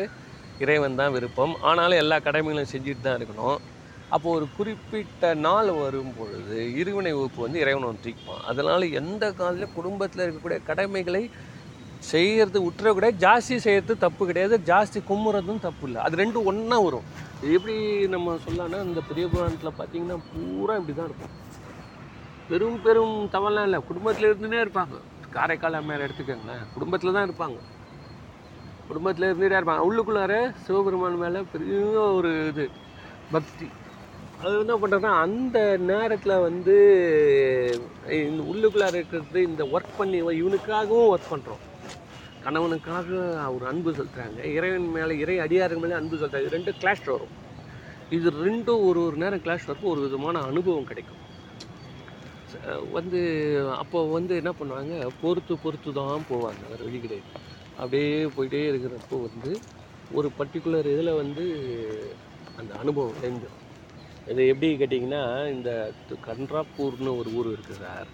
[0.64, 1.56] இறைவன் தான் விருப்பம்.
[1.70, 3.58] ஆனாலும் எல்லா கடமைகளும் செஞ்சுட்டு தான் இருக்கணும்.
[4.16, 9.76] அப்போ ஒரு குறிப்பிட்ட நாள் வரும் பொழுது இருவினை வகுப்பு வந்து இறைவனை ஒன்று தூக்கிப்பான் அதனால் எந்த காலத்தில்
[9.78, 11.24] குடும்பத்தில் இருக்கக்கூடிய கடமைகளை
[12.10, 14.56] செய்கிறது விட்டுற கூட ஜாஸ்தி செய்கிறது தப்பு கிடையாது.
[14.70, 16.00] ஜாஸ்தி கும்புறதும் தப்பு இல்லை.
[16.06, 17.08] அது ரெண்டும் ஒன்றா வரும்.
[17.44, 17.76] இது எப்படி
[18.14, 21.34] நம்ம சொல்லலாம்னா இந்த பெரிய புராணத்தில் பார்த்தீங்கன்னா பூரா இப்படி தான் இருக்கும்.
[22.50, 23.80] பெரும் பெரும் தவறெலாம் இல்லை.
[23.90, 24.98] குடும்பத்தில் இருந்துனே இருப்பாங்க.
[25.36, 26.64] காரைக்கால் அம்மையார் எடுத்துக்கோங்களேன்.
[26.76, 27.58] குடும்பத்தில் தான் இருப்பாங்க.
[28.90, 29.86] குடும்பத்தில் இருந்துகிட்டே இருப்பாங்க.
[29.90, 30.36] உள்ளுக்குள்ளார
[30.68, 31.82] சிவபெருமான் மேலே பெரிய
[32.20, 32.66] ஒரு இது
[33.36, 33.68] பக்தி.
[34.44, 35.58] அது என்ன பண்ணுறதுனா அந்த
[35.92, 36.76] நேரத்தில் வந்து
[38.26, 41.64] இந்த உள்ளுக்குள்ளார இருக்கிறது இந்த ஒர்க் பண்ணி இவனுக்காகவும் ஒர்க் பண்ணுறோம்
[42.46, 43.10] கணவனுக்காக
[43.46, 46.60] அவர் அன்பு செலுத்துகிறாங்க இறைவன் மேலே இறை அடியாருக்கு மேலே அன்பு செலுத்துறாங்க.
[46.64, 47.34] இது கிளாஷ் வரும்.
[48.18, 51.22] இது ரெண்டும் ஒரு ஒரு நேரம் கிளாஷ் வரப்போ ஒரு விதமான அனுபவம் கிடைக்கும்.
[52.98, 53.20] வந்து
[53.82, 56.62] அப்போ வந்து என்ன பண்ணுவாங்க பொறுத்து பொறுத்து தான் போவாங்க.
[56.72, 57.28] வேறு வழி கிடையாது.
[57.82, 59.52] அப்படியே போயிட்டே இருக்கிறப்போ வந்து
[60.18, 61.46] ஒரு பர்டிகுலர் இதில் வந்து
[62.60, 63.57] அந்த அனுபவம் தெரிஞ்சிடும்
[64.28, 65.72] இது எப்படி கேட்டிங்கன்னா இந்த
[66.28, 68.10] கன்றாப்பூர்னு ஒரு ஊர் இருக்குது சார்.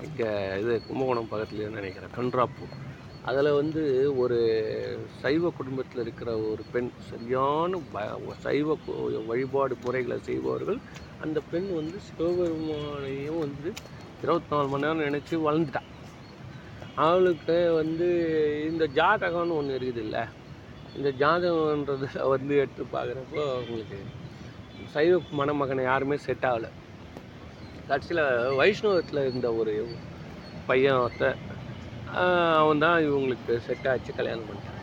[0.00, 0.28] இங்கே
[0.60, 2.74] இது கும்பகோணம் பக்கத்துலேயே நினைக்கிறேன் கன்றாப்பூர்.
[3.22, 3.82] அதில் வந்து
[4.18, 4.38] ஒரு
[5.22, 8.06] சைவ குடும்பத்தில் இருக்கிற ஒரு பெண் சரியான ப-
[8.36, 8.76] சைவ
[9.26, 10.80] வழிபாடு முறைகளை செய்பவர்கள்
[11.18, 13.68] அந்த பெண் வந்து சிவபெருமானையும் வந்து
[14.22, 15.90] இருபத்தி நாலு மணி நேரம் நினச்சி வளர்ந்துட்டான்
[16.96, 18.08] அவளுக்கு வந்து
[18.70, 20.24] இந்த ஜாதகம்னு ஒன்று இருக்குது இல்லை
[20.94, 23.98] இந்த ஜாதகன்றதை வந்து எடுத்து பார்க்குறப்போ அவங்களுக்கு
[24.94, 26.70] சைவ மணமகனை யாருமே செட் ஆகலை.
[27.88, 28.22] கடைசியில்
[28.60, 29.74] வைஷ்ணவத்தில் இருந்த ஒரு
[30.68, 31.38] பையன் ஒருத்தன்
[32.60, 34.82] அவன் தான் இவங்களுக்கு செட் ஆச்சு கல்யாணம் பண்ணிட்டான்.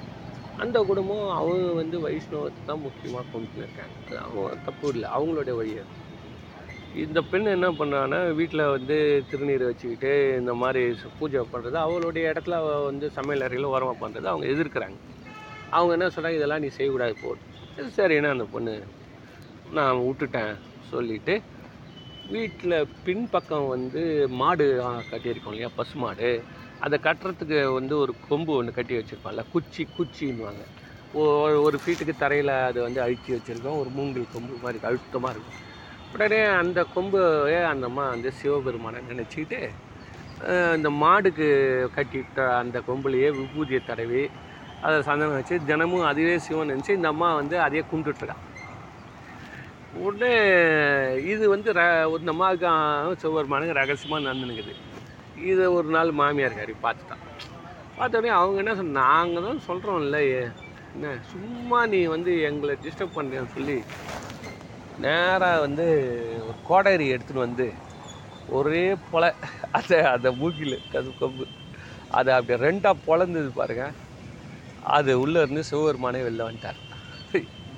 [0.64, 5.76] அந்த குடும்பம் அவங்க வந்து வைஷ்ணவத்தை தான் முக்கியமாக கொண்டு இருக்காங்க அது அவங்க தப்பு இல்லை அவங்களுடைய வழி
[7.04, 8.98] இந்த பெண் என்ன பண்ணுறான்னா வீட்டில் வந்து
[9.30, 10.82] திருநீர் வச்சுக்கிட்டு இந்த மாதிரி
[11.20, 12.58] பூஜை பண்ணுறது அவளுடைய இடத்துல
[12.90, 14.98] வந்து சமையல் அறையில் உரமாக பண்ணுறது அவங்க எதிர்க்கிறாங்க.
[15.78, 18.76] அவங்க என்ன சொல்கிறாங்க இதெல்லாம் நீ செய்யக்கூடாது போட்டு என்ன அந்த பொண்ணு?
[19.78, 20.54] நான் விட்டுட்டேன்
[20.92, 21.36] சொல்லிவிட்டு
[22.26, 24.02] வீட்டில் பின்பக்கம் வந்து
[24.40, 24.66] மாடு
[25.12, 26.30] கட்டியிருக்கோம் இல்லையா பசு மாடு.
[26.86, 30.64] அதை கட்டுறதுக்கு வந்து ஒரு கொம்பு ஒன்று கட்டி வச்சுருப்பாங்கல்ல குச்சி குச்சின்னுவாங்க.
[31.14, 35.60] ஒ- ஒரு ஃபீட்டுக்கு தரையில் அது வந்து அழுத்தி வச்சுருக்கோம் ஒரு மூங்கில் கொம்பு மாதிரி அழுத்தமாக இருக்கும்.
[36.16, 39.60] உடனே அந்த கொம்பையே அந்த அம்மா வந்து சிவபெருமானை நினச்சிக்கிட்டு
[40.78, 41.48] இந்த மாடுக்கு
[41.98, 44.24] கட்டிட்ட அந்த கொம்புலையே விபூதியை தடவி
[44.86, 48.44] அதை சந்தனம் வச்சு தினமும் அதுவே சிவன் நினச்சி இந்த அம்மா வந்து அதையே கும்பிட்டுட்ருக்கான்
[49.94, 50.32] உடனே
[51.34, 51.82] இது வந்து ர
[52.14, 52.70] ஒரு அம்மாவுக்கு
[53.22, 54.74] சிவபெருமானுக்கு ரகசியமாக நடந்துனுக்குது.
[55.50, 57.24] இதை ஒரு நாள் மாமியார் காரி பார்த்துட்டான்.
[57.98, 60.20] பார்த்தோடனே அவங்க என்ன சொன்ன நாங்கள் தான் சொல்கிறோம்ல
[60.96, 63.78] என்ன சும்மா நீ வந்து எங்களை டிஸ்டர்ப் பண்ணுறேன்னு சொல்லி
[65.06, 65.86] நேராக வந்து
[66.48, 67.68] ஒரு கோடரி எடுத்துன்னு வந்து
[68.58, 69.30] ஒரே பொலை
[69.80, 71.46] அதை அதை மூக்கில் அது கொம்பு
[72.20, 73.86] அதை அப்படியே ரெண்டாக பொழந்தது பாருங்க.
[74.98, 76.80] அது உள்ளே இருந்து சிவபெருமானே வெளில வந்துட்டார்.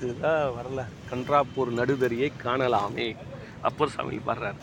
[0.06, 0.82] இதுதான் வரல.
[1.12, 3.08] கன்றாப்பூர் நடுதறியை காணலாமே.
[3.70, 4.62] அப்பர் சாமி பாடுறாரு.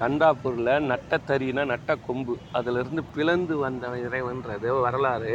[0.00, 5.34] கன்றாப்பூரில் நட்டத்தறினா நட்ட கொம்பு அதிலிருந்து பிளந்து வந்த இறைவன்றது வரலாறு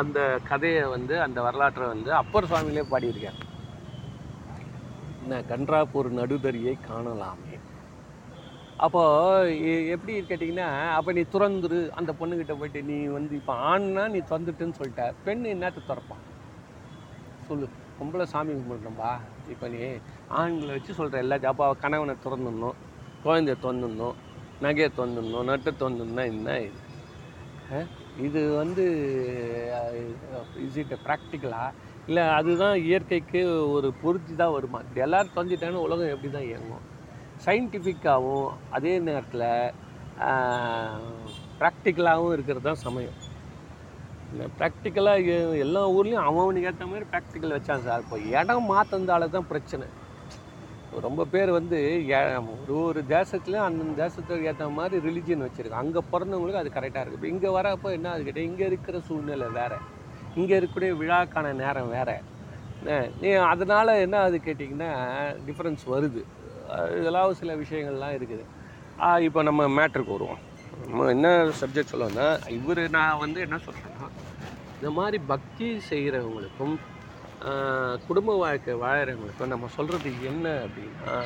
[0.00, 0.18] அந்த
[0.50, 3.40] கதையை வந்து அந்த வரலாற்றை வந்து அப்பர் சுவாமியிலே பாடியிருக்கார்.
[5.22, 7.56] என்ன கன்றாப்பூர் நடுதறியை காணலாமே.
[8.84, 9.02] அப்போ
[9.94, 10.68] எப்படி கேட்டிங்கன்னா
[10.98, 15.82] அப்போ நீ துறந்துரு அந்த பொண்ணுக்கிட்ட போயிட்டு நீ வந்து இப்போ ஆண்னா நீ திறந்துட்டுன்னு சொல்லிட்ட பெண் என்னத்தை
[15.90, 16.24] திறப்பான்
[17.48, 17.68] சொல்லு.
[17.98, 19.10] பொம்பளை சாமி கும்பிடணும்பா.
[19.52, 19.80] இப்போ நீ
[20.40, 22.78] ஆண்களை வச்சு சொல்கிற எல்லா ஜாப்பாவை கணவனை திறந்துடணும்
[23.24, 24.16] குழந்தைய திறந்துடணும்
[24.64, 26.80] நகையை திறந்துடணும் நட்டை திறந்துடணும்னா என்ன இது?
[28.26, 28.84] இது வந்து
[30.64, 31.62] இஸ் இட் ப்ராக்டிக்கலா
[32.08, 33.40] இல்லை அதுதான் இயற்கைக்கு
[33.74, 34.78] ஒரு பொருத்தி தான் வருமா?
[34.88, 36.84] இது எல்லோரும் தொலைஞ்சிட்டான்னு உலகம் எப்படி தான் இயங்கும்?
[37.44, 39.48] சயின்டிஃபிக்காகவும் அதே நேரத்தில்
[41.60, 43.18] ப்ராக்டிக்கலாகவும் இருக்கிறது தான் சமயம்.
[44.32, 48.00] இல்லை ப்ராக்டிக்கலாக எல்லா ஊர்லேயும் அவனுக்கு ஏற்ற மாதிரி ப்ராக்டிக்கல் வச்சான் சார்.
[48.00, 49.86] இப்போ இடம் மாற்றினால தான் பிரச்சனை.
[51.00, 51.78] ரொம்ப பேர் வந்து
[52.10, 57.18] ஏ- ஒரு ஒரு தேசத்துலையும் அந்தந்த தேசத்துக்கு ஏற்ற மாதிரி ரிலிஜியன் வச்சுருக்காங்க அங்கே பிறந்தவங்களுக்கு அது கரெக்டாக இருக்குது
[57.18, 59.76] இப்போ இங்கே வரப்போ என்ன அது இங்கே இருக்கிற சூழ்நிலை வேறு.
[60.34, 62.16] இங்கே இருக்கக்கூடிய விழாக்கான நேரம் வேறு.
[63.20, 64.90] நீ அதனால் என்ன அது கேட்டிங்கன்னா
[65.46, 66.22] டிஃப்ரென்ஸ் வருது.
[66.98, 68.44] இதெல்லாம் சில விஷயங்கள்லாம் இருக்குது.
[69.22, 70.38] இப்போ நம்ம மேட்ருக்கு வருவோம்.
[70.86, 71.28] நம்ம என்ன
[71.60, 73.91] சப்ஜெக்ட் சொல்லணும்னா இவர் நான் வந்து என்ன சொல்கிறேன்
[74.82, 76.72] இந்த மாதிரி பக்தி செய்கிறவங்களுக்கும்
[78.06, 81.16] குடும்ப வாழ்க்கை வாழறவங்களுக்கும் நம்ம சொல்கிறது என்ன அப்படின்னா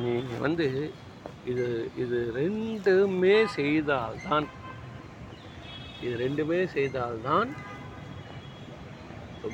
[0.00, 0.66] நீங்கள் வந்து
[1.44, 1.66] இது
[1.96, 4.46] இது ரெண்டுமே செய்தால்தான்
[6.00, 7.50] இது ரெண்டுமே செய்தால்தான்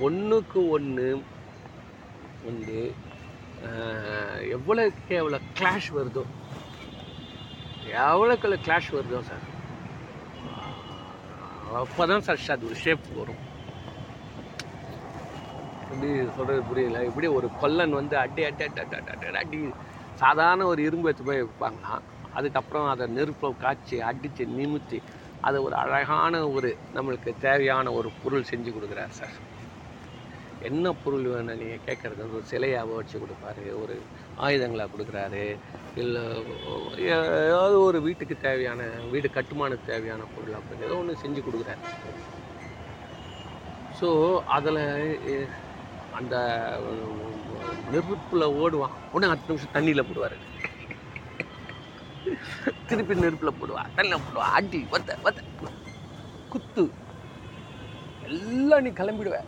[0.01, 1.09] ஒன்றுக்கு ஒன்று
[2.43, 2.79] வந்து
[4.53, 6.25] எவ்வளோக்கு எவ்வளோ கிளாஷ் வருதோ
[8.07, 9.47] எவ்வளோக்குள்ள கிளாஷ் வருதோ சார்?
[11.79, 13.41] அப்போ தான் சார் அது ஒரு ஷேப் வரும்.
[15.83, 16.99] எப்படி சொல்கிறது புரியல.
[17.09, 19.59] இப்படி ஒரு கொல்லன் வந்து அடி அடி அடி அடி அடி அடி அடி
[20.23, 22.05] சாதாரண ஒரு இரும்பு எடுத்து போய் வைப்பாங்களாம்
[22.39, 24.99] அதுக்கப்புறம் அதை நெருப்பில் காய்ச்சி அடித்து நிமித்தி
[25.41, 29.37] அதை ஒரு அழகான ஒரு நம்மளுக்கு தேவையான ஒரு பொருள் செஞ்சு கொடுக்குறாரு சார்.
[30.69, 33.97] என்ன பொருள் வேணும் நீங்கள் கேட்குறது ஒரு சிலையாக வச்சு கொடுப்பாரு ஒரு
[34.39, 35.43] ஆயுதங்களாக கொடுக்குறாரு
[36.03, 36.23] இல்லை
[37.13, 38.81] ஏதாவது ஒரு வீட்டுக்கு தேவையான
[39.13, 41.85] வீடு கட்டுமானத்துக்கு தேவையான பொருள் அப்படின்னு ஏதோ ஒன்று செஞ்சு கொடுக்குறாரு
[43.99, 44.09] ஸோ
[44.57, 44.83] அதில்
[46.19, 46.35] அந்த
[47.93, 48.95] நெருப்பில் ஓடுவான்.
[49.15, 50.37] உடனே அடுத்த நிமிஷம் தண்ணியில் போடுவார்.
[52.91, 54.47] திருப்பி நெருப்பில் போடுவா தண்ணியில் போடுவா.
[54.59, 55.73] அடி வத்த வத்த.
[56.53, 56.85] குத்து.
[58.29, 59.39] எல்லாம் நீ கிளம்பிடுவ.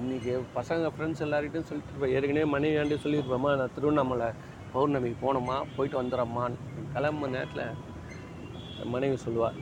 [0.00, 4.28] இன்னைக்கு பசங்க ஃப்ரெண்ட்ஸ் எல்லார்கிட்டையும் சொல்லிட்டு இருப்பேன் ஏற்கனவே மனைவியாண்டே சொல்லியிருப்பேம்மா நான் திருவண்ணாமலை
[4.74, 6.56] பௌர்ணமிக்கு போனோமா போயிட்டு வந்துடுறம்மான்னு
[6.94, 9.58] கிளம்ப நேரத்தில் மனைவி சொல்லுவார்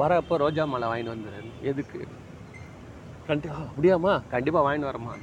[0.00, 2.00] வரப்போ ரோஜா மாலை வாங்கிட்டு வந்துடுறேன் எதுக்கு?
[3.28, 5.14] கண்டிப்பாக அப்படியாம்மா கண்டிப்பாக வாங்கிட்டு வரேம்மா.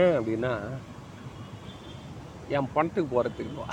[0.00, 0.52] ஏன் அப்படின்னா
[2.56, 3.68] என் பணத்துக்கு போகிறதுக்கு வா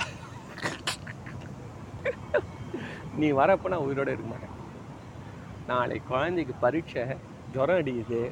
[3.20, 4.56] நீ வரப்போ நான் உயிரோட இருக்க மாட்டேன்.
[5.70, 7.02] நாளைக்கு குழந்தைக்கு பரீட்சை
[7.54, 8.22] ஜுரம் அடிக்குது.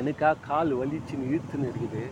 [0.00, 2.02] எனக்கா கால் வலிச்சுன்னு இழுத்துன்னு இருக்குது.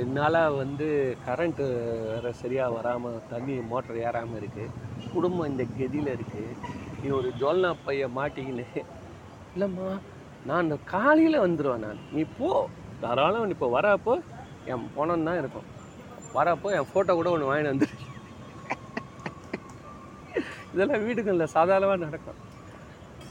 [0.00, 0.86] என்னால் வந்து
[1.26, 1.64] கரண்ட்டு
[2.10, 4.74] வேறு சரியாக வராமல் தண்ணி மோட்டர் ஏறாமல் இருக்குது
[5.14, 6.56] குடும்பம் இந்த கெதியில் இருக்குது
[7.00, 8.66] நீ ஒரு ஜோல்னா பைய மாட்டிக்கின்னு.
[9.54, 9.88] இல்லைம்மா
[10.48, 12.00] நான் இந்த காலையில் வந்துடுவேன் நான்.
[12.14, 12.50] நீ போ.
[13.02, 14.14] தாராளம் இப்போ வரப்போ
[14.72, 15.68] என் பணம் தான் இருக்கும்.
[16.36, 17.96] வரப்போ என் ஃபோட்டோ கூட ஒன்று வாங்கிட்டு வந்துடு
[20.72, 22.40] இதெல்லாம் வீடுகளில் சாதாரணமாக நடக்கும்.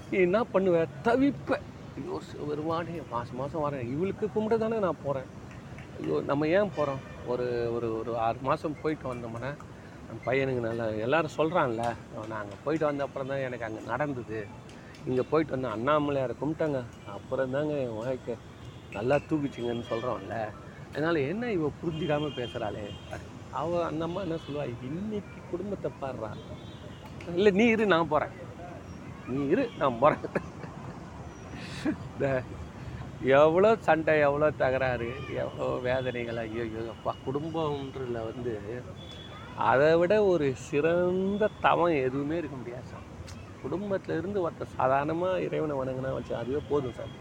[0.10, 0.78] நீ என்ன பண்ணுவ?
[1.08, 1.68] தவிப்பேன்
[2.00, 2.18] ஐயோ
[2.50, 3.88] வருமானே மாதம் மாதம் வரேன்.
[3.94, 5.30] இவளுக்கு கும்பிட தானே நான் போகிறேன்
[5.98, 7.46] ஐயோ நம்ம ஏன் போகிறோம் ஒரு
[7.76, 9.50] ஒரு ஒரு ஆறு மாதம் போயிட்டு வந்தோம்னா
[10.06, 11.84] நம்ம பையனுக்கு நல்லா எல்லோரும் சொல்கிறான்ல
[12.34, 14.40] நாங்கள் போயிட்டு வந்த அப்புறம் தான் எனக்கு அங்கே நடந்தது.
[15.10, 16.80] இங்கே போயிட்டு வந்தேன் அண்ணாமலையாரை கும்பிட்டாங்க.
[17.18, 18.36] அப்புறம் தாங்க என் வாழ்க்கை
[18.98, 20.38] நல்லா தூக்கிச்சிங்கன்னு சொல்கிறோம்ல
[20.94, 22.86] அதனால் என்ன இவ புரிஞ்சிக்காமல் பேசுகிறாளே
[23.60, 26.40] அவள் அந்த அம்மா என்ன சொல்லுவாள் இன்னைக்கு குடும்பத்தை பாடுறான்
[27.38, 28.34] இல்லை நீ இரு நான் போகிறேன்
[29.30, 30.48] நீ இரு நான் போகிறேன்
[31.88, 32.28] இந்த
[33.40, 35.08] எவ்வளோ சண்டை எவ்வளோ தகராறு
[35.44, 38.54] எவ்வளோ வேதனைகள் ஐயோ ஐயோ அப்பா குடும்பம்ன்றதுல வந்து
[39.70, 43.08] அதை விட ஒரு சிறந்த தவம் எதுவுமே இருக்க முடியாது சார்.
[43.64, 47.12] குடும்பத்தில் இருந்து ஒருத்தர் சாதாரணமாக இறைவனை வணங்கினா வச்சு அதுவே போதும் சார்.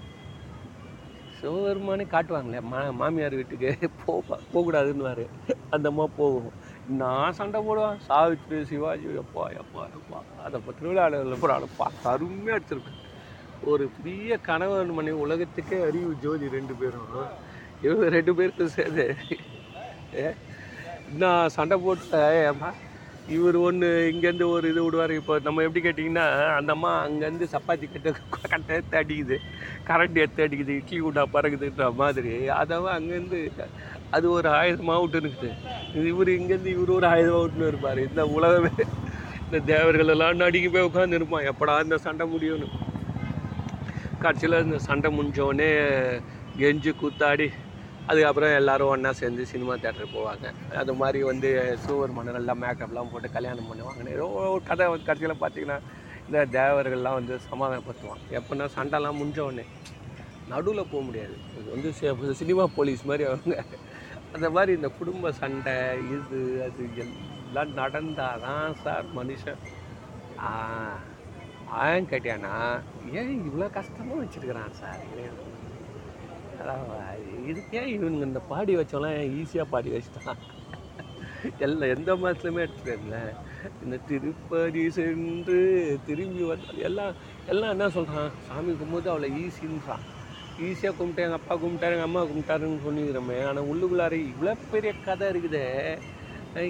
[1.39, 3.71] சிவபெருமானே காட்டுவாங்களே மா மாமியார் வீட்டுக்கு
[4.05, 5.25] போப்பா போகக்கூடாதுன்னுவார்.
[5.75, 6.49] அந்த அம்மா போகும்.
[7.03, 10.21] நான் சண்டை போடுவேன் சாவித்ரி சிவாஜி எப்பா எப்பா எப்பா.
[10.45, 13.05] அதை இப்போ திருவிழாவில் போகிறாப்பா அருமையாக அடிச்சிருப்பேன்
[13.71, 17.09] ஒரு பெரிய கணவன் மணி உலகத்துக்கே அறிவு ஜோதி ரெண்டு பேரும்.
[17.85, 19.07] இவங்க ரெண்டு பேருக்கும் சேர்ந்து.
[21.23, 22.71] நான் சண்டை போட்டு ஏம்மா?
[23.37, 25.13] இவர் ஒன்று இங்கேருந்து ஒரு இது விடுவார்.
[25.21, 26.27] இப்போ நம்ம எப்படி கேட்டிங்கன்னா
[26.59, 28.13] அந்த அம்மா அங்கேருந்து சப்பாத்தி கட்ட
[28.53, 29.37] கட்டை எடுத்து அடிக்குது.
[29.89, 30.77] கரண்ட் எடுத்து அடிக்குது.
[30.81, 32.35] இட்லி விட்டா பறகுதுன்ற மாதிரி.
[32.61, 33.41] அதவன் அங்கேருந்து
[34.17, 35.51] அது ஒரு ஆயுதமாக விட்டுருக்குது
[35.97, 38.01] இது இவர் இங்கேருந்து இவர் ஒரு ஆயுதமாக விட்டுன்னு இருப்பார்.
[38.09, 38.73] இந்த உலகமே
[39.47, 41.49] இந்த தேவர்கள் எல்லாம் நடிக்க போய் உட்காந்து இருப்பான்.
[41.53, 42.69] எப்படா இந்த சண்டை முடியும்னு.
[44.21, 45.71] கடைசியில் இந்த சண்டை முடிஞ்சோடனே
[46.57, 47.49] கெஞ்சு கூத்தாடி
[48.07, 50.47] அதுக்கப்புறம் எல்லாரும் ஒன்றா சேர்ந்து சினிமா தேட்டருக்கு போவாங்க.
[50.77, 51.49] அது மாதிரி வந்து
[51.87, 55.79] சூவர் மன்னர்கள்லாம் மேக்கப்லாம் போட்டு கல்யாணம் பண்ணுவாங்க ஏதோ ஒரு கதை வந்து கடைசியில் பார்த்தீங்கன்னா
[56.27, 59.65] இந்த தேவர்கள்லாம் வந்து சமாதானப்படுத்துவான் எப்போன்னா சண்டைலாம் முடிஞ்சோடனே
[60.49, 61.37] நடுவில் போக முடியாது.
[61.59, 63.65] இது வந்து சினிமா போலீஸ் மாதிரி அவங்க.
[64.33, 65.75] அந்த மாதிரி இந்த குடும்ப சண்டை
[66.11, 69.61] இது அது எல்லாம் நடந்தால் தான் சார் மனுஷன்.
[70.39, 70.49] ஆ,
[71.87, 72.53] ஏன் கேட்டியானா
[73.21, 75.03] ஏன் இவ்வளோ கஷ்டமாக வச்சுருக்கிறான் சார்?
[76.61, 76.87] அதான்
[77.51, 80.41] இதுக்கே இவனுங்க இந்த பாடி வச்சவெல்லாம் ஈஸியாக பாடி வச்சுட்டான்?
[81.65, 83.19] எல்லாம் எந்த மாதத்துலையுமே எடுத்துக்கல
[83.85, 85.59] இந்த திருப்பதி சென்று
[86.07, 87.13] திரும்பி வந்து எல்லாம்
[87.53, 90.07] எல்லாம் என்ன சொல்கிறான் சாமி கும்பிட்டு அவ்வளோ ஈஸின்றான்
[90.69, 93.37] ஈஸியாக கும்பிட்டேன் எங்கள் அப்பா கும்பிட்டாரு எங்கள் அம்மா கும்பிட்டாருன்னு சொல்லிக்கிறோமே.
[93.49, 95.65] ஆனால் உள்ளுக்குள்ளார இவ்வளோ பெரிய கதை இருக்குது.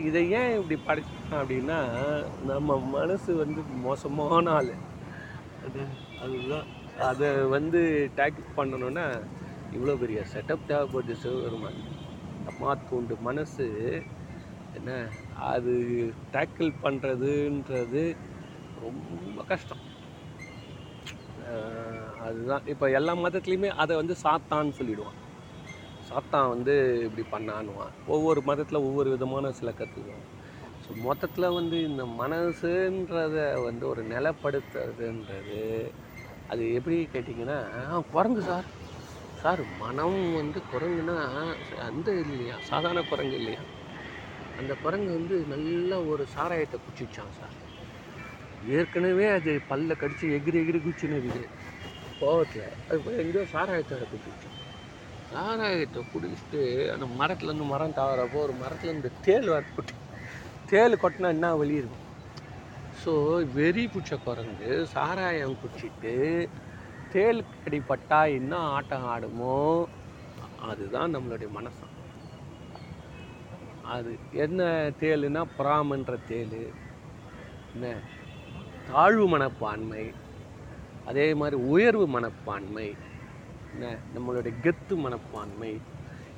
[0.09, 1.79] இதை ஏன் இப்படி படைச்சான் அப்படின்னா
[2.51, 4.73] நம்ம மனசு வந்து மோசமான ஆள்.
[5.69, 5.83] அது
[6.25, 6.67] அதுதான்
[7.11, 7.81] அதை வந்து
[8.19, 9.07] டேக்கிள் பண்ணணுன்னா
[9.73, 11.81] இவ்வளோ பெரிய செட்டப் தேவைப்படுது சிவபெருமான்
[12.61, 13.67] மாத்தூண்டு மனசு
[14.75, 14.91] என்ன
[15.51, 15.73] அது
[16.35, 18.03] டேக்கிள் பண்ணுறதுன்றது
[18.77, 19.83] ரொம்ப கஷ்டம்.
[22.27, 22.65] அதுதான்.
[22.73, 25.19] இப்போ எல்லா மதத்துலேயுமே அதை வந்து சாத்தான்னு சொல்லிடுவான்.
[26.09, 26.75] சாத்தான் வந்து
[27.07, 27.95] இப்படி பண்ணான்னுவான்.
[28.15, 30.27] ஒவ்வொரு மதத்தில் ஒவ்வொரு விதமான சில கற்றுக்குவான்
[30.89, 35.63] ஸோ மொத்தத்தில் வந்து இந்த மனசுன்றத வந்து ஒரு நிலப்படுத்துறதுன்றது
[36.49, 37.59] அது எப்படி கேட்டிங்கன்னா
[38.11, 38.69] குரங்கு சார்.
[39.43, 41.17] சார் மனம் வந்து குரங்குன்னா
[41.79, 42.57] அந்த இல்லையா?
[42.61, 43.63] சாதாரண குரங்கு இல்லையா?
[44.59, 47.57] அந்த குரங்கு வந்து நல்ல ஒரு சாராயத்தை குச்சிச்சான் சார்.
[48.69, 51.49] ஏற்கனவே அது பல்ல கடித்து எகிரி எகிரி குச்சின்னு இருக்குது.
[52.21, 52.73] கோவத்தில்.
[52.89, 54.57] அது போய் எங்கேயோ சாராயத்தை குச்சிச்சான்
[55.33, 59.65] சாராயத்தை குடிச்சிட்டு அந்த மரத்துலேருந்து மரம் தாவறப்போ ஒரு மரத்துலேருந்து தேள் வர
[60.69, 62.05] தேல் தேள் கொட்டினா என்ன வழி இருக்கும்?
[63.03, 63.13] ஸோ
[63.55, 66.13] வெறி பிடிச்ச குரங்கு சாராயம் குடிச்சிட்டு
[67.13, 69.57] தேல் கடிப்பட்டா என்ன ஆட்டம் ஆடுமோ
[70.63, 71.95] அதுதான் நம்மளுடைய மனசம்
[73.95, 74.63] அது என்ன
[75.01, 76.59] தேளுன்னா புறாமன்ற தேள்
[77.75, 77.93] என்ன
[78.89, 80.05] தாழ்வு மனப்பான்மை
[81.05, 82.89] அதே மாதிரி உயர்வு மனப்பான்மை
[83.73, 85.73] என்ன நம்மளுடைய கெத்து மனப்பான்மை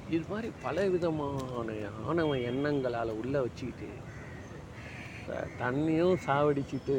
[0.08, 1.66] இது மாதிரி பல விதமான
[2.04, 3.88] ஆணவ எண்ணங்களால் உள்ளே வச்சுக்கிட்டு
[5.60, 6.96] தண்ணியும் சாவடிச்சிட்டு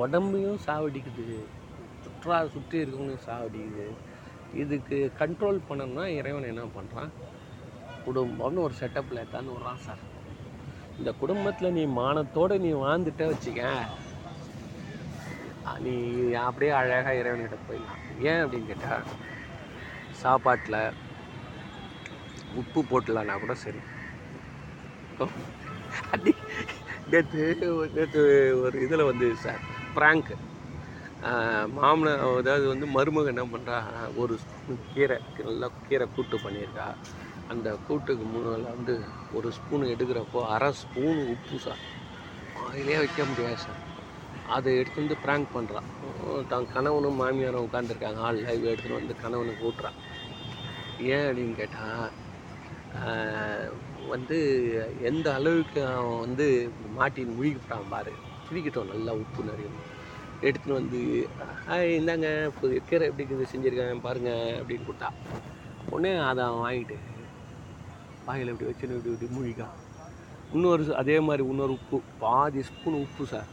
[0.00, 1.26] உடம்பையும் சாவடிக்குது.
[2.04, 3.86] சுற்றா சுற்றி இருக்கவங்களையும் சாவடிக்குது.
[4.62, 7.12] இதுக்கு கண்ட்ரோல் பண்ணணும்னா இறைவன் என்ன பண்ணுறான்
[8.06, 10.02] குடும்பம்னு ஒரு செட்டப்பில் எடுத்தாந்து விட்றான் சார்
[10.98, 13.62] இந்த குடும்பத்தில் நீ மானத்தோடு நீ வாழ்ந்துட்ட வச்சுக்க.
[15.86, 15.94] நீ
[16.46, 18.02] அப்படியே அழகாக இறைவன்கிட்ட போயிடலாம்.
[18.30, 19.08] ஏன் அப்படின்னு கேட்டால்
[20.22, 20.80] சாப்பாட்டில்
[22.60, 23.80] உப்பு போட்டலன்னா கூட சரி.
[26.14, 26.32] அடி.
[27.14, 27.44] நேற்று
[27.96, 28.22] நேற்று
[28.62, 29.62] ஒரு இதில் வந்து சார்
[29.96, 30.36] ப்ராங்க்கு
[31.76, 33.76] மாமனார் அதாவது வந்து மருமகன் என்ன பண்ணுறா
[34.22, 36.86] ஒரு ஸ்பூன் கீரை நல்லா கீரை கூட்டு பண்ணியிருக்கா.
[37.52, 38.94] அந்த கூட்டுக்கு முன்னால் வந்து
[39.32, 41.82] ஒரு ஸ்பூன் எடுக்கிறப்போ அரை ஸ்பூன் உப்பு சார்
[42.56, 43.80] வாயிலே வைக்க முடியாது சார்
[44.48, 45.88] அதை எடுத்து வந்து ப்ராங்க் பண்ணுறான்
[46.52, 49.98] தான் கணவனும் மாமியாரும் உட்காந்துருக்காங்க ஆள் லைவ் எடுத்துகிட்டு வந்து கணவனுக்கு ஊட்டுறான்
[51.08, 52.10] ஏன் அப்படின்னு கேட்டால்
[54.08, 54.38] வந்து
[55.00, 56.46] எந்த அளவுக்கு அவன் வந்து
[56.96, 58.12] மாட்டி முழுகிட்டான் பாரு.
[58.46, 59.68] பிடிக்கட்டும் நல்லா உப்பு நிறைய.
[60.42, 61.00] எடுத்துன்னு வந்து
[61.68, 64.30] ஹாய் இந்தாங்க இப்போ கீரை எப்படி இருக்குது செஞ்சுருக்கேன் பாருங்க
[64.60, 65.10] அப்படின்னு கொடுத்தா.
[65.90, 66.96] உடனே அதை அவன் வாங்கிட்டு
[68.26, 69.74] வாயில் இப்படி வச்சுன்னு இப்படி இப்படி முழிக்கான்
[70.52, 73.48] இன்னொரு அதே மாதிரி இன்னொரு உப்பு பாதி ஸ்பூன் உப்பு சார்.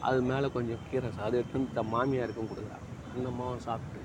[0.00, 1.26] அது மேலே கொஞ்சம் கீரை சார்.
[1.26, 2.86] அதை எடுத்து மாமியாருக்கும் கொடுக்குறான்
[3.16, 4.01] அந்த மாவும் சாப்பிட்டு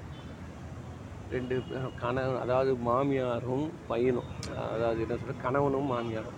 [1.36, 4.30] ரெண்டு பேரும் கணவன் அதாவது மாமியாரும் பையனும்
[4.74, 6.38] அதாவது என்ன சொல்ற கணவனும் மாமியாரும்.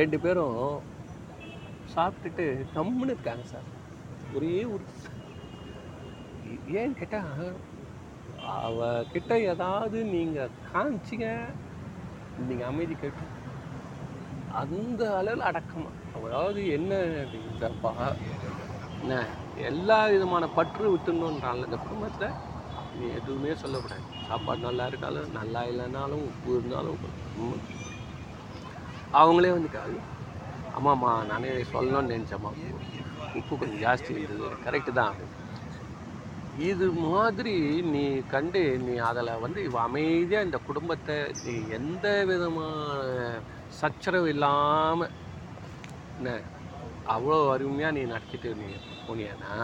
[0.00, 0.58] ரெண்டு பேரும்
[1.94, 2.44] சாப்பிட்டுட்டு
[2.76, 3.68] கம்முன்னு இருக்காங்க சார்.
[4.36, 4.84] ஒரே ஒரு
[6.80, 7.44] ஏன்னு கேட்டால்
[8.62, 11.28] அவகிட்ட ஏதாவது நீங்கள் காமிச்சிங்க
[12.48, 13.26] நீங்கள் அமைதி கேட்டு
[14.62, 17.92] அந்த அளவில் அடக்கமாக அதாவது என்ன அப்படின்றப்பா
[19.00, 19.14] என்ன
[19.70, 22.36] எல்லா விதமான பற்று விட்டுணுன்றான்ல இந்த குடும்பத்தில்
[22.98, 24.04] நீ எதுவுமே சொல்லக்கூடாது.
[24.28, 27.00] சாப்பாடு நல்லா இருக்காலும் நல்லா இல்லைனாலும் உப்பு இருந்தாலும்
[29.20, 29.98] அவங்களே வந்துட்டாங்க.
[30.78, 32.52] ஆமாம்மா நானே சொல்லணும்னு நினச்சேம்மா
[33.38, 34.56] உப்பு கொஞ்சம் ஜாஸ்தி இருந்தது.
[34.66, 35.16] கரெக்டு தான்
[36.70, 37.54] இது மாதிரி
[37.92, 41.16] நீ கண்டு நீ அதில் வந்து அமைதியாக இந்த குடும்பத்தை
[41.46, 43.00] நீ எந்த விதமான
[43.78, 45.14] சச்சரவு இல்லாமல்
[46.18, 46.36] என்ன
[47.14, 48.68] அவ்வளோ அருமையாக நீ நடத்திட்டு நீ
[49.06, 49.54] போனியானா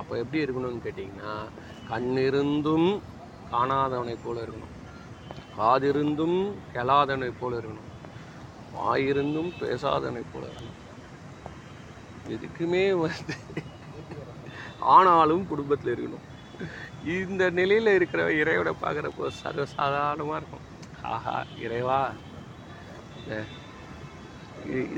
[0.00, 1.34] அப்போ எப்படி இருக்கணும்னு கேட்டிங்கன்னா
[1.90, 2.90] கண்ணிருந்தும்
[3.52, 4.74] காணாதவனை போல இருக்கணும்.
[5.58, 6.38] காதிருந்தும்
[6.74, 7.88] கெளாதவனை போல இருக்கணும்.
[8.76, 10.78] வாயிருந்தும் பேசாதவனை போல இருக்கணும்.
[12.34, 13.36] எதுக்குமே வந்து
[14.94, 16.26] ஆனாலும் குடும்பத்தில் இருக்கணும்.
[17.16, 20.66] இந்த நிலையில் இருக்கிற இறைவனை பார்க்குறப்போ சர்வசாதாரணமாக இருக்கும்.
[21.14, 22.00] ஆஹா இறைவா.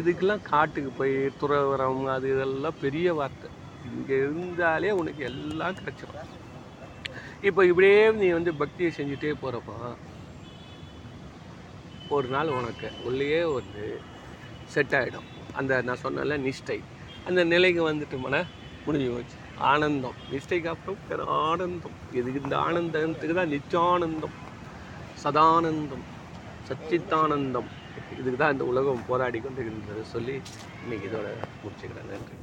[0.01, 3.51] இதுக்கெல்லாம் காட்டுக்கு போய் துறவரம் அது இதெல்லாம் பெரிய வார்த்தை.
[3.91, 6.32] இங்கே இருந்தாலே உனக்கு எல்லாம் கிடைச்சிடும்
[7.43, 9.77] இப்போ இப்படியே நீ வந்து பக்தியை செஞ்சுட்டே போகிறப்போ
[12.09, 13.85] ஒரு நாள் உனக்கு உள்ளேயே வந்து
[14.69, 16.79] செட் ஆகிடும் அந்த நான் சொன்னல நிஷ்டை.
[17.27, 18.41] அந்த நிலைக்கு வந்துட்டு மனை
[18.87, 19.37] முடிஞ்சு போச்சு.
[19.71, 20.17] ஆனந்தம்.
[20.33, 21.97] நிஷ்டைக்கு அப்புறம் பெரு ஆனந்தம்.
[22.13, 24.37] இது இந்த ஆனந்தத்துக்கு தான் நிச்சானந்தம்?
[25.25, 26.05] சதானந்தம்.
[26.69, 27.71] சச்சித்தானந்தம்.
[28.19, 30.37] இதுக்கு தான் இந்த உலகம் போராடி கொண்டு இருந்தது சொல்லி
[30.85, 31.29] இன்னைக்கு இதோட
[31.63, 32.11] முடிச்சுக்கிறேன்.
[32.13, 32.37] நன்றி.